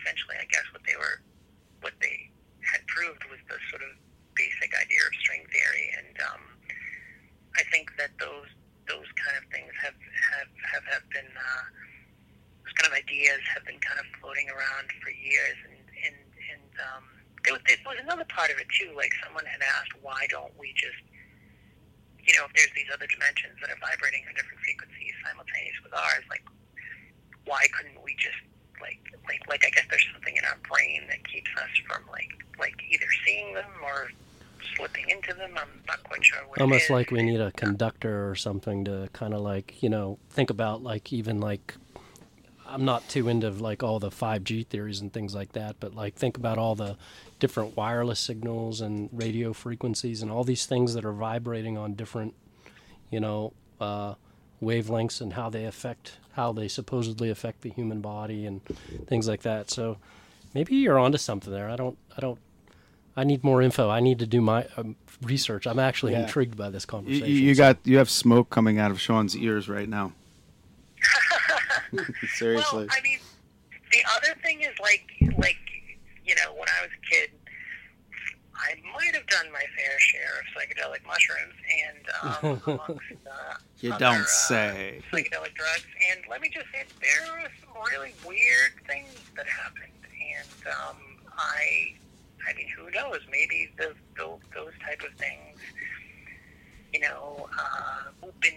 [0.01, 1.21] essentially, I guess, what they were,
[1.85, 2.29] what they
[2.65, 3.93] had proved was the sort of
[4.33, 6.43] basic idea of string theory, and um,
[7.53, 8.49] I think that those
[8.89, 9.97] those kind of things have
[10.33, 11.65] have have, have been uh,
[12.65, 16.17] those kind of ideas have been kind of floating around for years, and and
[16.49, 17.05] and um,
[17.43, 18.93] there was, there was another part of it too.
[18.95, 21.01] Like someone had asked, why don't we just
[22.21, 25.93] you know, if there's these other dimensions that are vibrating on different frequencies simultaneous with
[25.93, 26.45] ours, like
[27.45, 28.37] why couldn't we just
[28.79, 32.29] like like like I guess there's something in our brain that keeps us from like
[32.59, 34.09] like either seeing them or
[34.75, 35.57] slipping into them.
[35.57, 36.89] I'm not quite sure what almost is.
[36.89, 40.83] like we need a conductor or something to kind of like you know think about
[40.83, 41.75] like even like
[42.67, 46.15] i'm not too into like all the 5g theories and things like that but like
[46.15, 46.95] think about all the
[47.41, 52.33] different wireless signals and radio frequencies and all these things that are vibrating on different
[53.09, 54.13] you know uh,
[54.63, 58.61] wavelengths and how they affect how they supposedly affect the human body and
[59.07, 59.97] things like that so
[60.53, 62.39] maybe you're onto something there i don't i don't
[63.13, 63.89] I need more info.
[63.89, 65.67] I need to do my um, research.
[65.67, 66.21] I'm actually Yeah.
[66.21, 67.27] intrigued by this conversation.
[67.27, 70.13] you you so- got you have smoke coming out of Sean's ears right now.
[72.35, 72.85] Seriously.
[72.85, 73.19] Well, I mean,
[73.91, 75.57] the other thing is like, like
[76.23, 77.31] you know, when I was a kid,
[79.11, 81.53] Might have done my fair share of psychedelic mushrooms
[81.83, 85.01] and um, amongst uh, you other, don't uh, say.
[85.11, 85.85] psychedelic drugs.
[86.11, 89.91] And let me just say, there were some really weird things that happened.
[90.37, 90.95] And um,
[91.37, 91.93] I,
[92.49, 93.19] I mean, who knows?
[93.29, 95.59] Maybe those, those, those type of things,
[96.93, 98.55] you know, uh, open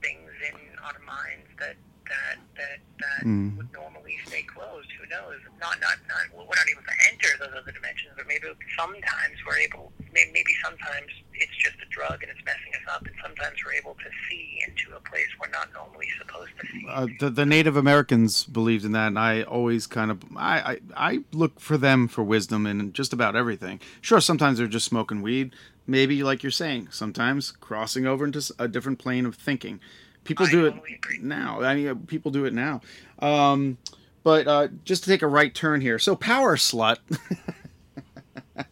[0.00, 1.76] things in our minds that
[2.08, 3.56] that that that Mm.
[3.56, 4.88] would normally stay closed.
[5.00, 5.38] Who knows?
[5.60, 6.24] Not not not.
[6.34, 8.46] We're not able to enter those other dimensions, but maybe
[8.76, 9.92] sometimes we're able.
[10.12, 13.74] Maybe, maybe sometimes it's just a drug and it's messing us up, and sometimes we're
[13.74, 16.86] able to see into a place we're not normally supposed to see.
[16.88, 21.10] Uh, the, the Native Americans believed in that, and I always kind of I, I
[21.12, 23.80] I look for them for wisdom in just about everything.
[24.00, 25.52] Sure, sometimes they're just smoking weed.
[25.88, 29.80] Maybe, like you're saying, sometimes crossing over into a different plane of thinking.
[30.26, 31.18] People I do it agree.
[31.20, 31.62] now.
[31.62, 32.80] I mean, uh, people do it now.
[33.20, 33.78] Um,
[34.22, 36.98] but uh, just to take a right turn here, so Power Slut.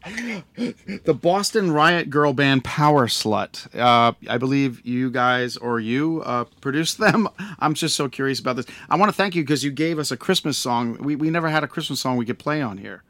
[1.05, 3.75] the Boston Riot Girl band Power Slut.
[3.79, 7.29] Uh, I believe you guys or you uh, produced them.
[7.59, 8.67] I'm just so curious about this.
[8.89, 10.97] I want to thank you because you gave us a Christmas song.
[10.99, 13.03] We, we never had a Christmas song we could play on here.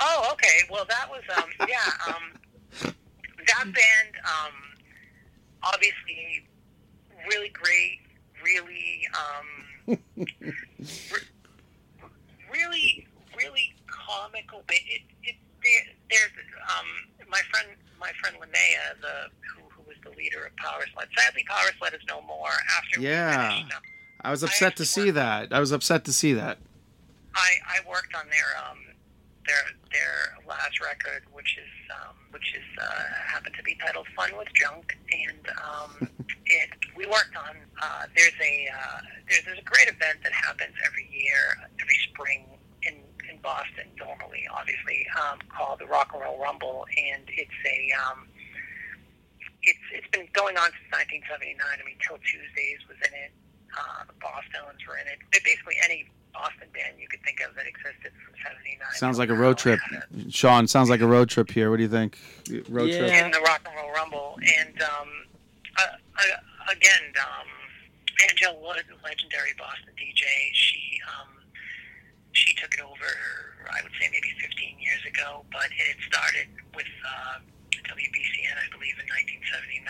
[0.00, 0.68] Oh, okay.
[0.70, 1.76] Well, that was um, yeah.
[2.08, 2.92] Um,
[3.46, 4.52] that band, um,
[5.62, 6.46] obviously,
[7.28, 8.00] really great.
[8.44, 10.16] Really, um, re-
[12.52, 13.06] really,
[13.36, 14.62] really comical.
[14.66, 16.30] But it, it there, there's
[16.78, 16.86] um,
[17.28, 17.68] my friend,
[18.00, 21.06] my friend Linnea, the who, who was the leader of Power Slut.
[21.16, 22.50] Sadly, Power Slut is no more.
[22.76, 23.48] After Yeah.
[23.50, 23.82] finished, um,
[24.22, 25.52] I was upset to see that.
[25.52, 26.58] I was upset to see that.
[27.34, 28.78] I, I worked on their um,
[29.46, 34.30] their their last record, which is um, which is uh, happened to be titled "Fun
[34.36, 36.08] with Junk," and um,
[36.46, 37.56] it we worked on.
[37.80, 42.46] Uh, there's a uh, there's, there's a great event that happens every year, every spring
[42.82, 42.94] in
[43.30, 43.86] in Boston.
[43.98, 48.28] Normally, obviously, um, called the Rock and Roll Rumble, and it's a um,
[49.62, 50.90] it's it's been going on since
[51.26, 51.58] 1979.
[51.58, 53.32] I mean, Till Tuesdays was in it.
[53.76, 55.18] Uh, the Boston's were in it.
[55.32, 58.78] But basically, any Boston band you could think of that existed from '79.
[58.94, 59.80] Sounds like a road trip.
[60.30, 61.70] Sean, sounds like a road trip here.
[61.70, 62.18] What do you think?
[62.68, 62.98] Road Yeah.
[62.98, 63.12] trip?
[63.12, 65.08] in the Rock and Roll Rumble, and um,
[65.76, 65.82] uh,
[66.18, 67.46] uh, again, um,
[68.28, 71.28] Anngelle a legendary Boston DJ, she um,
[72.32, 73.08] she took it over.
[73.70, 77.38] I would say maybe 15 years ago, but it started with uh,
[77.88, 79.86] WBCN, I believe, in 1979.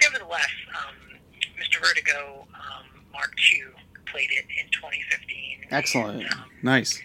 [0.00, 1.20] Nevertheless, um,
[1.60, 1.84] Mr.
[1.84, 3.62] Vertigo, um, Mark II,
[4.06, 5.66] played it in 2015.
[5.70, 6.22] Excellent.
[6.22, 7.00] And, um, Nice.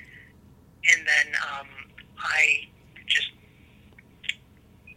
[0.93, 1.67] and then um,
[2.17, 2.67] I
[3.05, 3.31] just,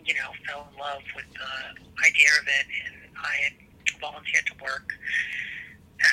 [0.04, 3.52] you know, fell in love with the idea of it, and I had
[4.00, 4.92] volunteered to work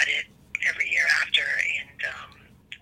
[0.02, 0.26] at it
[0.68, 2.32] every year after, and um,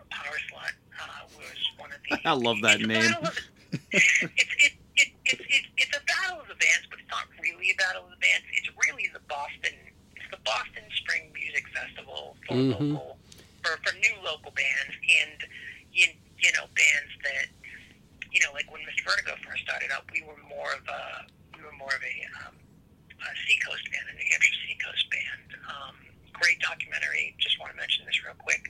[0.10, 2.20] Power Slut uh, was one of the.
[2.30, 3.14] I love that it's name.
[3.92, 7.72] it's it, it, it, it, it's a battle of the bands, but it's not really
[7.72, 8.44] a battle of the bands.
[8.54, 9.76] It's really the Boston.
[10.16, 10.87] It's the Boston Spring Music
[11.78, 12.72] Festival for Mhm.
[12.94, 13.18] local
[13.64, 15.38] for, for new local bands and
[15.92, 16.08] you,
[16.40, 17.48] you know bands that
[18.32, 19.04] you know like when Mr.
[19.06, 22.16] Vertigo first started up, we were more of a we were more of a,
[22.48, 22.56] um,
[23.22, 25.48] a Seacoast band, a New Hampshire Seacoast band.
[25.68, 25.96] Um,
[26.34, 27.36] great documentary.
[27.40, 28.62] Just want to mention this real quick.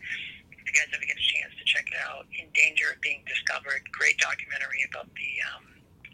[0.51, 3.23] If you guys ever get a chance to check it out, In Danger of Being
[3.27, 3.83] Discovered.
[3.91, 5.65] Great documentary about the um,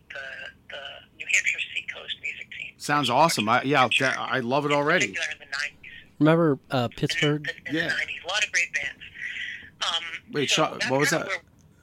[0.09, 0.25] the
[0.73, 0.83] the
[1.17, 2.73] New Hampshire Seacoast music scene.
[2.77, 3.47] Sounds awesome.
[3.47, 3.87] I, yeah,
[4.17, 5.13] I love it In already.
[5.13, 5.82] particular in the 90s.
[6.23, 7.43] Remember uh, Pittsburgh?
[7.65, 7.87] the, in Yeah.
[7.89, 8.23] the 90s.
[8.23, 8.99] A lot of great bands.
[9.85, 11.27] Um, Wait, so Sean, what was that?
[11.27, 11.37] Where,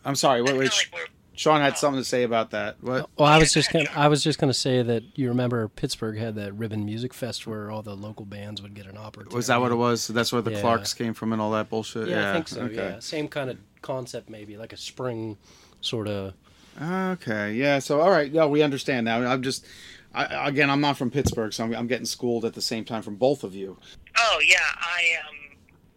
[0.05, 0.43] I'm sorry.
[0.43, 0.71] Wait, wait.
[0.93, 2.77] like Sean had something to say about that.
[2.83, 3.09] What?
[3.17, 3.89] Well, I was just gonna.
[3.95, 7.71] I was just gonna say that you remember Pittsburgh had that Ribbon Music Fest where
[7.71, 9.37] all the local bands would get an opportunity.
[9.37, 10.09] Was that what it was?
[10.09, 10.61] That's where the Yeah.
[10.61, 12.09] Clarks came from and all that bullshit.
[12.09, 12.63] Yeah, I think so.
[12.63, 12.75] Okay.
[12.75, 15.37] Yeah, same kind of concept, maybe like a spring
[15.81, 16.35] sort of.
[16.81, 17.55] Okay.
[17.55, 17.79] Yeah.
[17.79, 18.31] So, all right.
[18.31, 19.23] Yeah, we understand now.
[19.23, 19.67] I'm just,
[20.15, 23.03] I, again, I'm not from Pittsburgh, so I'm, I'm getting schooled at the same time
[23.03, 23.77] from both of you.
[24.19, 25.37] Oh yeah, I um.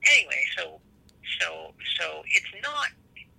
[0.05, 0.79] Anyway, so
[1.39, 2.87] so so it's not.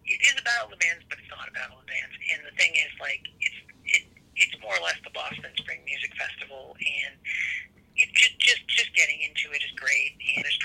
[0.07, 2.15] It is a battle of the bands, but it's not a battle of the bands.
[2.35, 3.55] And the thing is, like, it's
[3.85, 4.03] it
[4.37, 7.15] it's more or less the Boston Spring Music Festival, and
[7.97, 10.19] it just just just getting into it is great.
[10.37, 10.59] And there's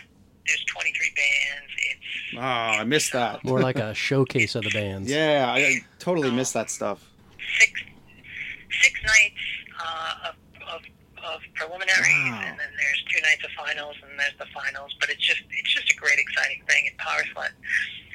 [0.47, 1.71] there's 23 bands.
[1.77, 1.99] It's
[2.35, 3.43] Oh, I missed that.
[3.43, 5.09] More like a showcase of the bands.
[5.09, 7.07] Yeah, I, I totally missed that stuff.
[7.59, 7.81] six
[8.81, 9.41] six nights
[9.79, 10.35] uh, of,
[10.75, 10.81] of
[11.19, 12.43] of preliminaries, Wow.
[12.47, 14.95] and then there's two nights of finals, and there's the finals.
[14.99, 16.87] But it's just it's just a great, exciting thing.
[16.87, 17.51] And Power Slut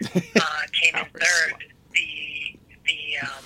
[0.41, 1.65] uh, came in Power third.
[1.93, 2.57] The
[2.87, 3.45] the um,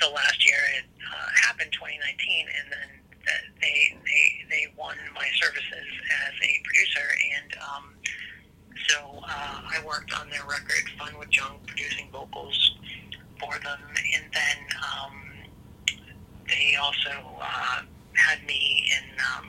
[0.00, 2.88] the last year it uh, happened 2019, and then
[3.24, 5.88] th- they they they won my services
[6.28, 7.06] as a producer,
[7.40, 7.84] and um,
[8.88, 12.76] so uh, I worked on their record "Fun with Junk," producing vocals
[13.40, 13.80] for them,
[14.14, 15.29] and then um,
[16.50, 17.82] they also uh,
[18.18, 19.46] had me and um,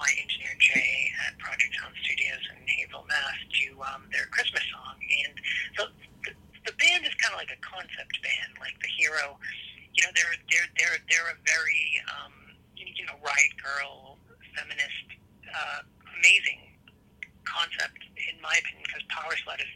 [0.00, 3.38] my engineer Jay at Project Sound Studios in Haverhill, Mass.
[3.52, 5.34] do um, their Christmas song, and
[5.76, 5.82] so
[6.24, 6.32] the,
[6.64, 9.36] the band is kind of like a concept band, like the hero.
[9.92, 12.32] You know, they're they're they're they're a very um,
[12.80, 14.16] you know riot girl,
[14.56, 15.08] feminist,
[15.52, 15.84] uh,
[16.16, 16.72] amazing
[17.44, 19.72] concept in my opinion because Power Slut is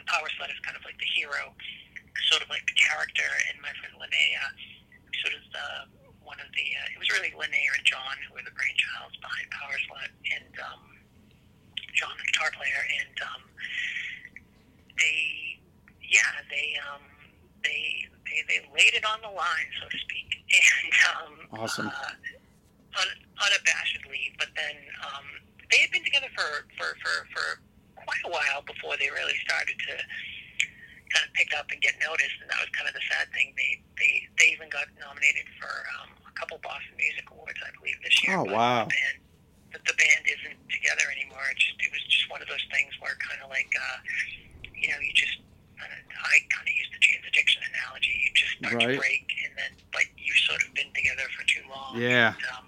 [0.00, 1.52] the Power Slut is kind of like the hero,
[2.32, 4.44] sort of like the character, and my friend Linnea,
[5.20, 5.97] sort of the
[6.28, 9.48] one of the uh, it was really Linnea and John who were the brainchilds behind
[9.48, 10.82] Power Slut, and um,
[11.96, 13.42] John the guitar player, and um,
[15.00, 15.56] they
[16.04, 17.04] yeah they um,
[17.64, 20.28] they they they laid it on the line so to speak,
[20.60, 21.32] and um,
[21.64, 21.88] Awesome.
[21.88, 22.12] uh,
[23.00, 25.24] un- unabashedly, but then um,
[25.72, 27.46] they had been together for, for, for, for
[27.96, 29.94] quite a while before they really started to
[31.12, 33.52] kind of pick up and get noticed, and that was kind of the sad thing.
[33.56, 38.16] They they, they even got nominated for um, couple Boston Music Awards, I believe, this
[38.22, 38.38] year.
[38.38, 38.86] Oh, wow.
[38.86, 39.16] The band,
[39.74, 41.42] the, the band isn't together anymore.
[41.50, 43.98] It just it was just one of those things where kind of like uh,
[44.74, 45.36] you know you just
[45.82, 48.14] uh, I kind of use the Jane's Addiction analogy.
[48.22, 48.94] You just start Right.
[48.94, 51.98] to break, and then but you've sort of been together for too long.
[52.00, 52.32] Yeah.
[52.34, 52.66] And, um,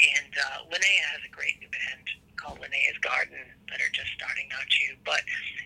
[0.00, 2.04] and uh, Linnea has a great new band
[2.40, 3.36] called Linnea's Garden
[3.68, 4.96] that are just starting now too.
[5.04, 5.20] But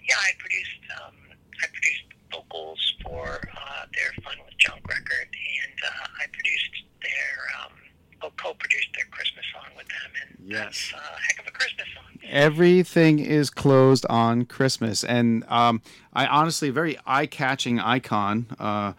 [0.09, 1.15] yeah, I produced um,
[1.63, 6.83] I produced vocals for uh, their Fun with Junk record, and uh, I produced
[7.15, 10.93] their um, co-produced their Christmas song with them, and Yes.
[10.93, 12.05] that's a heck of a Christmas song.
[12.31, 15.83] Everything is closed on Christmas, and um,
[16.13, 18.47] I honestly very eye-catching icon.
[18.59, 18.93] Uh,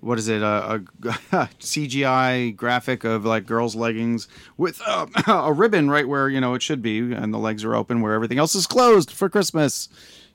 [0.00, 0.42] what is it?
[0.42, 0.78] A, a
[1.60, 4.26] CGI graphic of like girls' leggings
[4.56, 7.74] with uh, a ribbon right where you know it should be, and the legs are
[7.76, 9.88] open where everything else is closed for Christmas.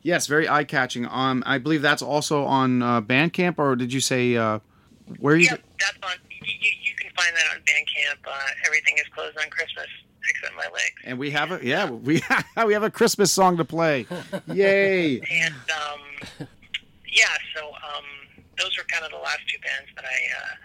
[0.03, 1.05] Yes, very eye-catching.
[1.07, 4.59] Um, I believe that's also on uh, Bandcamp, or did you say uh,
[5.19, 5.47] where you?
[5.49, 6.11] Yep, that's on.
[6.29, 6.86] You, you, you can
[7.17, 8.21] find that on Bandcamp.
[8.25, 9.87] Uh, everything is closed on Christmas
[10.29, 10.95] except my legs.
[11.03, 12.21] And we have a yeah we
[12.65, 14.05] we have a Christmas song to play.
[14.47, 15.19] Yay!
[15.19, 16.47] And um,
[17.07, 18.05] yeah, so um,
[18.57, 20.55] those were kind of the last two bands that I uh,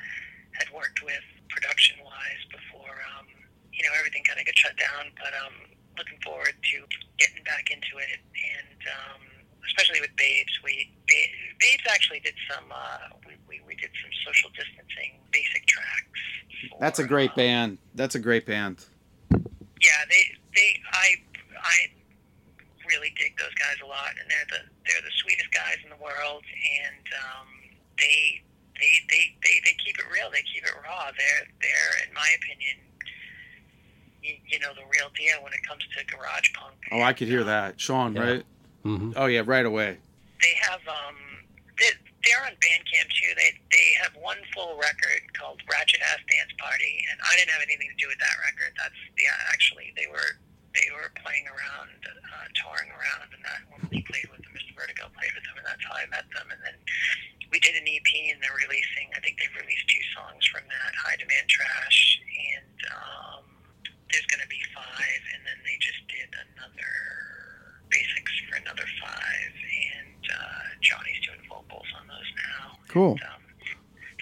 [0.52, 3.26] had worked with production wise before um,
[3.72, 5.10] you know everything kind of got shut down.
[5.16, 5.54] But um,
[5.96, 6.76] looking forward to
[7.18, 9.20] getting back into it, and um,
[9.66, 14.50] especially with Babes, we Babes actually did some uh, we, we we did some social
[14.50, 16.20] distancing basic tracks.
[16.70, 17.78] For, That's a great um, band.
[17.94, 18.84] That's a great band.
[19.30, 20.24] yeah, they
[20.54, 21.14] they I
[21.56, 21.76] I
[22.88, 26.02] really dig those guys a lot, and they're the they're the sweetest guys in the
[26.02, 27.48] world, and um,
[27.98, 28.42] they
[28.78, 30.30] they they they they keep it real.
[30.30, 31.10] They keep it raw.
[31.16, 32.76] They're they're in my opinion,
[34.22, 36.74] you, you know, the real deal when it comes to garage punk.
[36.90, 38.14] Oh, I could hear that, Sean.
[38.14, 38.22] Yeah.
[38.22, 38.44] Right?
[38.82, 39.98] Hmm Oh yeah, right away.
[40.40, 41.16] They have um
[41.78, 41.90] they,
[42.26, 43.32] they're on Bandcamp too.
[43.36, 47.62] They they have one full record called Ratchet Ass Dance Party, and I didn't have
[47.62, 48.74] anything to do with that record.
[48.78, 50.38] That's yeah, actually they were
[50.72, 54.72] they were playing around, uh, touring around, and that when we played with them, Mr.
[54.72, 56.48] Vertigo played with them, and that's how I met them.
[56.48, 56.76] And then
[57.52, 59.12] we did an EP, and they're releasing.
[59.12, 62.24] I think they've released two songs from that, High Demand Trash,
[62.56, 63.44] and um,
[64.08, 66.92] there's going to be five, and then they just did another
[67.92, 69.52] basics for another five,
[69.94, 70.34] and uh,
[70.80, 72.78] Johnny's doing vocals on those now.
[72.88, 73.12] Cool.
[73.12, 73.42] And, um,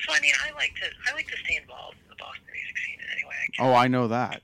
[0.06, 2.76] so I mean, I like to I like to stay involved in the Boston music
[2.78, 3.66] scene in any way I can.
[3.66, 4.42] Oh, I know that.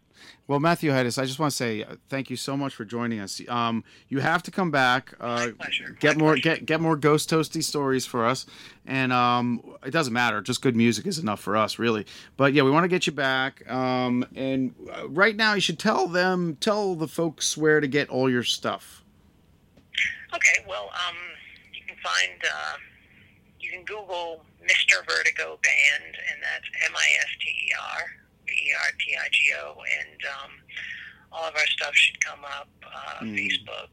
[0.48, 3.18] Well, Matthew Hajdys, I just want to say uh, thank you so much for joining
[3.18, 3.40] us.
[3.48, 5.12] Um, you have to come back.
[5.18, 5.96] Uh, My pleasure.
[5.98, 6.56] Get My more pleasure.
[6.56, 8.46] get get more ghost toasty stories for us,
[8.86, 10.40] and um, it doesn't matter.
[10.42, 12.06] Just good music is enough for us, really.
[12.36, 13.68] But yeah, we want to get you back.
[13.68, 18.08] Um, and uh, right now, you should tell them, tell the folks where to get
[18.08, 19.02] all your stuff.
[20.36, 21.16] Okay, well, um,
[21.72, 22.76] you can find, uh,
[23.58, 25.00] you can Google Mr.
[25.08, 28.00] Vertigo Band, and that's M-I-S-T-E-R,
[28.46, 30.50] V-E-R-T-I-G-O, and um,
[31.32, 32.68] all of our stuff should come up.
[32.84, 33.32] Uh, Mm.
[33.34, 33.88] Facebook,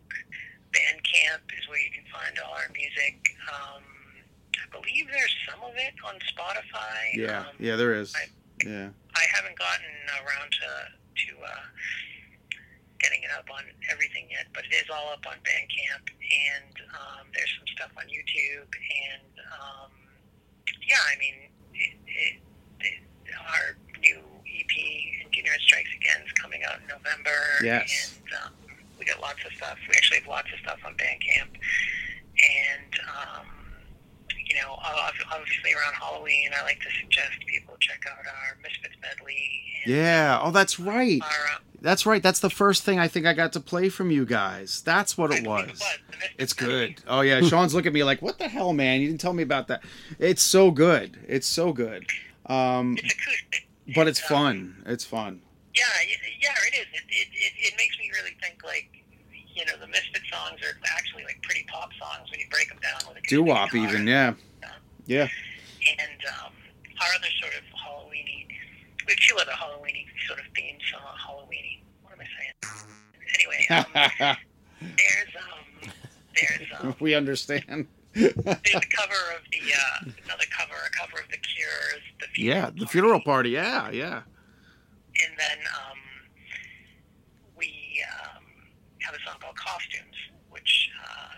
[0.73, 3.15] Bandcamp is where you can find all our music.
[3.47, 3.83] Um,
[4.57, 7.13] I believe there's some of it on Spotify.
[7.13, 8.13] Yeah, Um, yeah, there is.
[8.15, 8.27] I-
[8.67, 8.89] Yeah.
[9.15, 9.85] I haven't gotten
[10.19, 10.91] around to
[11.27, 11.63] to uh,
[13.03, 17.27] getting it up on everything yet, but it is all up on Bandcamp, and um,
[17.35, 19.91] there's some stuff on YouTube, and um,
[20.87, 21.35] yeah, I mean,
[21.75, 22.35] it, it,
[22.79, 22.99] it,
[23.35, 24.73] our new EP,
[25.27, 27.59] Engineer Strikes Again, is coming out in November.
[27.61, 28.19] Yes.
[28.23, 28.53] And um,
[28.97, 29.77] we got lots of stuff.
[29.87, 33.45] We actually have lots of stuff on Bandcamp, and um,
[34.47, 39.63] you know, obviously around Halloween, I like to suggest people check out our Misfits medley.
[39.83, 40.39] And Yeah.
[40.41, 41.21] Oh, that's right.
[41.21, 42.23] Our, uh, That's right.
[42.23, 44.81] That's the first thing I think I got to play from you guys.
[44.85, 45.83] That's what it was.
[46.39, 47.03] It's good.
[47.05, 49.01] Oh yeah, Sean's looking at me like, "What the hell, man?
[49.01, 49.83] You didn't tell me about that."
[50.17, 51.19] It's so good.
[51.27, 52.05] It's so good.
[52.45, 52.97] Um,
[53.93, 54.83] but it's um, fun.
[54.85, 55.41] It's fun.
[55.75, 55.83] Yeah,
[56.41, 56.87] yeah, it is.
[56.93, 58.89] It, it, it, it makes me really think like,
[59.53, 62.77] you know, the Misfit songs are actually like pretty pop songs when you break them
[62.81, 64.07] down with a doo wop even.
[64.07, 64.35] Yeah.
[65.05, 65.27] Yeah.
[65.99, 66.53] And um,
[67.01, 67.72] our other sort of
[69.07, 70.81] we have two other Halloweeny sort of themes.
[70.95, 71.81] Uh, Halloweeny.
[72.01, 72.87] What am I saying?
[73.35, 74.37] Anyway, um,
[74.81, 75.91] there's um,
[76.35, 77.87] there's um, we understand.
[78.13, 82.55] there's a cover of the uh, another cover, a cover of the Cure's, the funeral
[82.61, 82.85] Yeah, the Party.
[82.91, 83.49] funeral party.
[83.51, 84.21] Yeah, yeah.
[85.25, 85.97] and then um,
[87.57, 88.43] we um,
[89.01, 90.15] have a song called Costumes,
[90.51, 91.29] which uh,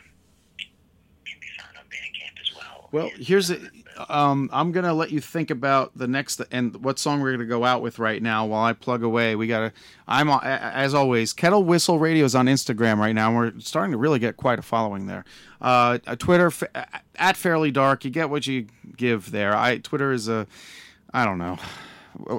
[1.26, 2.90] can be found on Bandcamp as well.
[2.92, 3.62] Well, And, here's uh, it.
[4.10, 7.64] Um, I'm gonna let you think about the next and what song we're gonna go
[7.64, 9.36] out with right now while I plug away.
[9.36, 9.72] We gotta.
[10.08, 11.34] I'm as always.
[11.34, 13.30] Kettle Whistle Radio is on Instagram right now.
[13.30, 15.26] and We're starting to really get quite a following there.
[15.62, 16.52] Uh, uh, Twitter
[17.16, 18.06] at Fairly Dark.
[18.06, 19.56] You get what you give there.
[19.56, 20.48] I Twitter is a.
[21.14, 21.58] I don't know.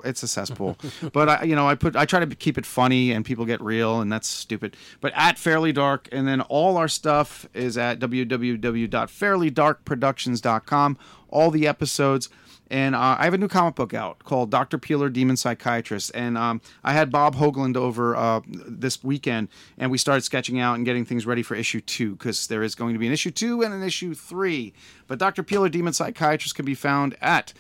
[0.05, 0.79] It's a cesspool,
[1.13, 3.61] but I, you know, I put, I try to keep it funny, and people get
[3.61, 4.75] real, and that's stupid.
[5.01, 10.99] But at Fairly Dark, and then all our stuff is at www.fairlydarkproductions.com.
[11.29, 12.29] All the episodes,
[12.71, 16.37] and uh, I have a new comic book out called Doctor Peeler, Demon Psychiatrist, and
[16.37, 19.49] um, I had Bob Hoagland over uh, this weekend,
[19.79, 22.75] and we started sketching out and getting things ready for issue two because there is
[22.75, 24.73] going to be an issue two and an issue three.
[25.07, 27.53] But Doctor Peeler, Demon Psychiatrist can be found at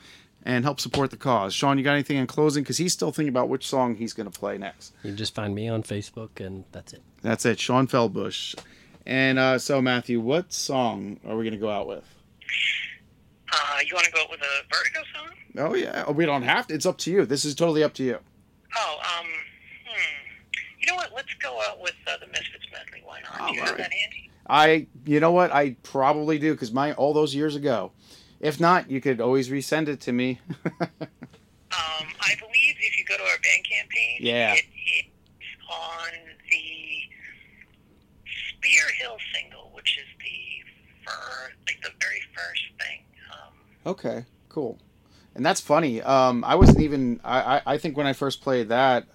[0.43, 1.53] and help support the cause.
[1.53, 2.63] Sean, you got anything in closing?
[2.63, 4.93] Because he's still thinking about which song he's going to play next.
[5.03, 7.01] You just find me on Facebook, and that's it.
[7.21, 8.55] That's it, Sean Feldbush.
[9.05, 12.03] And uh, so, Matthew, what song are we going to go out with?
[13.51, 15.29] Uh, you want to go out with a Vertigo song?
[15.57, 16.73] Oh yeah, oh, we don't have to.
[16.73, 17.25] It's up to you.
[17.25, 18.17] This is totally up to you.
[18.77, 19.25] Oh, um,
[19.85, 20.21] hmm.
[20.79, 21.11] You know what?
[21.13, 23.01] Let's go out with uh, the Misfits medley.
[23.03, 23.31] Why not?
[23.41, 23.77] Oh, Do you have alright.
[23.89, 24.29] that handy?
[24.49, 25.51] I, you know what?
[25.51, 27.91] I probably do because my all those years ago.
[28.39, 30.39] If not, you could always resend it to me.
[31.73, 34.55] Um, I believe if you go to our Bandcamp page, Yeah.
[34.55, 35.07] it, it's
[35.69, 36.09] on
[38.63, 42.99] Spear Hill single, which is the fir- like the very first thing.
[43.31, 44.77] Um, okay, cool.
[45.33, 46.01] And that's funny.
[46.01, 47.19] Um, I wasn't even.
[47.23, 49.05] I, I, I think when I first played that,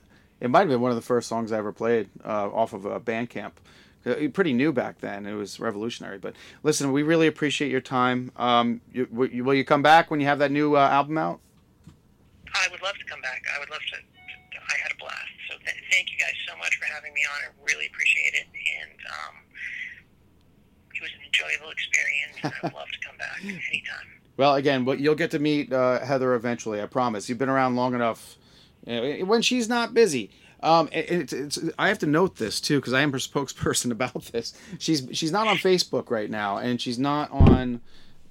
[0.41, 2.87] it might have been one of the first songs I ever played uh, off of
[2.87, 3.53] uh, Bandcamp.
[4.05, 5.27] Uh, Pretty new back then.
[5.27, 6.19] It was revolutionary.
[6.19, 8.33] But listen, we really appreciate your time.
[8.37, 11.41] Um, you- will you come back when you have that new uh, album out?
[12.55, 13.43] I would love to come back.
[13.55, 14.16] I would love to.
[15.67, 17.39] Th- thank you guys so much for having me on.
[17.45, 18.47] I really appreciate it,
[18.81, 19.35] and um,
[20.95, 22.37] it was an enjoyable experience.
[22.43, 24.09] and I would love to come back anytime.
[24.37, 26.81] Well, again, but you'll get to meet uh, Heather eventually.
[26.81, 27.29] I promise.
[27.29, 28.37] You've been around long enough.
[28.87, 30.31] uh, when she's not busy.
[30.63, 33.91] Um, it, it's, it's, I have to note this too because I am her spokesperson
[33.91, 34.55] about this.
[34.79, 37.81] She's she's not on Facebook right now, and she's not on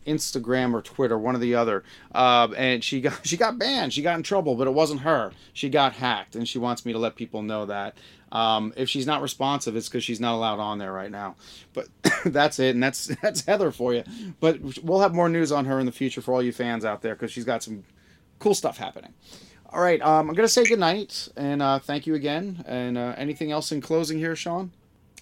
[0.06, 1.84] Instagram or Twitter, one or the other.
[2.14, 3.94] Uh, and she got she got banned.
[3.94, 5.32] She got in trouble, but it wasn't her.
[5.54, 7.96] She got hacked, and she wants me to let people know that.
[8.32, 11.36] Um, if she's not responsive, it's because she's not allowed on there right now.
[11.74, 11.88] But
[12.26, 14.04] that's it, and that's that's Heather for you.
[14.40, 17.02] But we'll have more news on her in the future for all you fans out
[17.02, 17.84] there because she's got some
[18.40, 19.14] cool stuff happening.
[19.70, 22.64] All right, um, I'm gonna say goodnight and uh, thank you again.
[22.66, 24.72] And uh, anything else in closing here, Sean?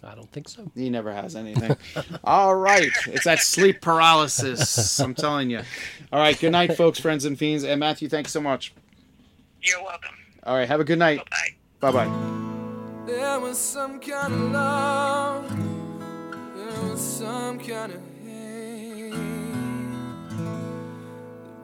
[0.05, 0.69] I don't think so.
[0.75, 1.77] He never has anything.
[2.23, 2.91] All right.
[3.07, 4.99] It's that sleep paralysis.
[4.99, 5.61] I'm telling you.
[6.11, 6.37] All right.
[6.39, 7.63] Good night, folks, friends, and fiends.
[7.63, 8.73] And Matthew, thanks so much.
[9.61, 10.15] You're welcome.
[10.43, 10.67] All right.
[10.67, 11.21] Have a good night.
[11.29, 11.91] Bye.
[11.91, 13.05] Bye bye.
[13.05, 15.49] There was some kind of love.
[16.55, 19.13] There was some kind of hate.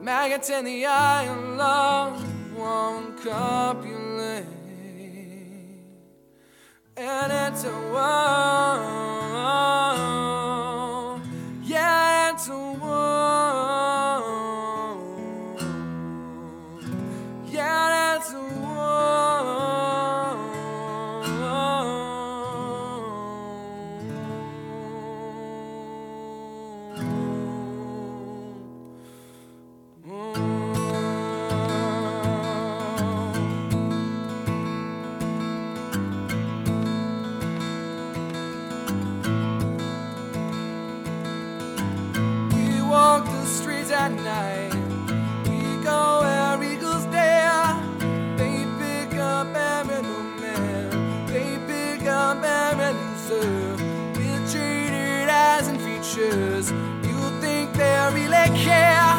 [0.00, 4.44] Maggots in the eye of love won't copulate.
[7.02, 10.09] And it's a war.
[56.20, 56.64] In.
[57.08, 59.16] You think they really care?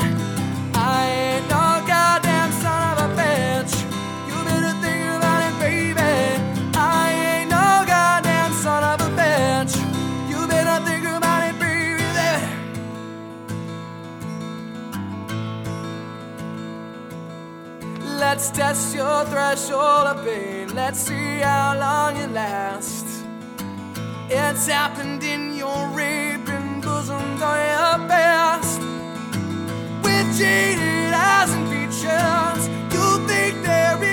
[0.74, 3.74] I ain't no goddamn son of a bitch.
[4.30, 6.02] You better think about it, baby.
[6.76, 9.76] I ain't no goddamn son of a bitch.
[10.30, 11.82] You better think about it, baby.
[18.20, 20.74] Let's test your threshold of pain.
[20.76, 23.24] Let's see how long it lasts.
[24.34, 25.51] It's happened in
[27.56, 28.80] your past.
[30.04, 32.64] With jaded eyes and features,
[32.94, 34.11] you think they really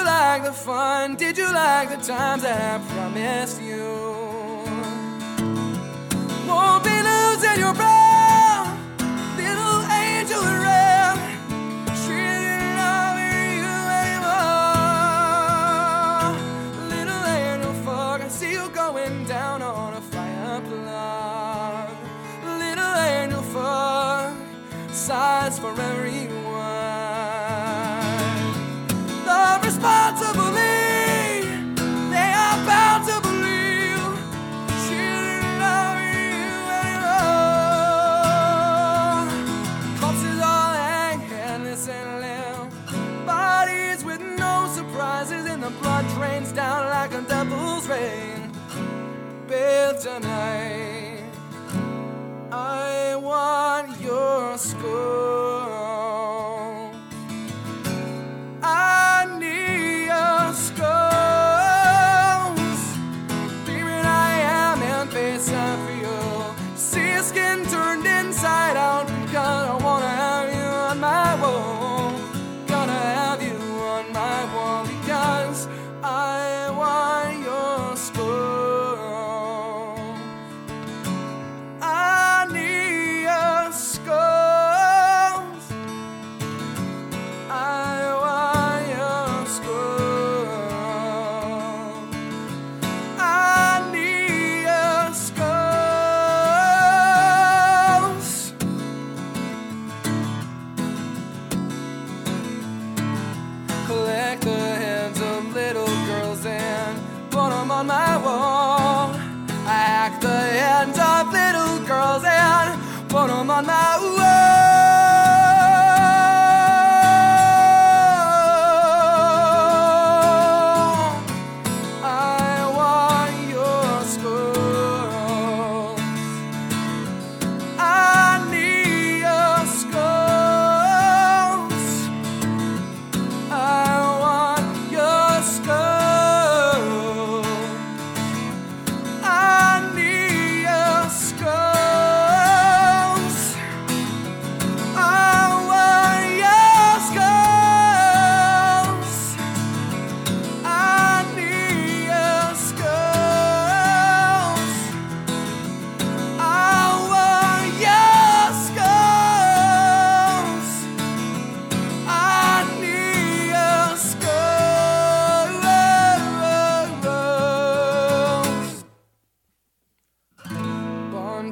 [0.00, 1.16] you like the fun?
[1.16, 3.59] Did you like the times that I promised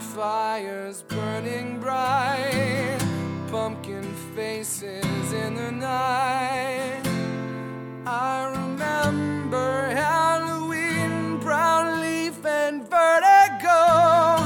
[0.00, 2.98] Fires burning bright,
[3.50, 4.04] pumpkin
[4.34, 7.02] faces in the night.
[8.06, 14.40] I remember Halloween, brown leaf, and vertigo,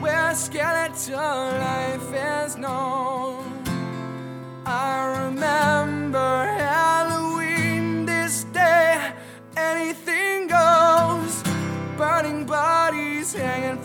[0.00, 3.25] where skeleton life is known.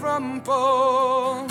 [0.01, 1.50] crumple.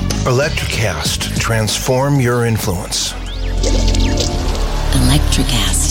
[0.25, 3.13] Electricast, transform your influence.
[4.93, 5.90] Electricast.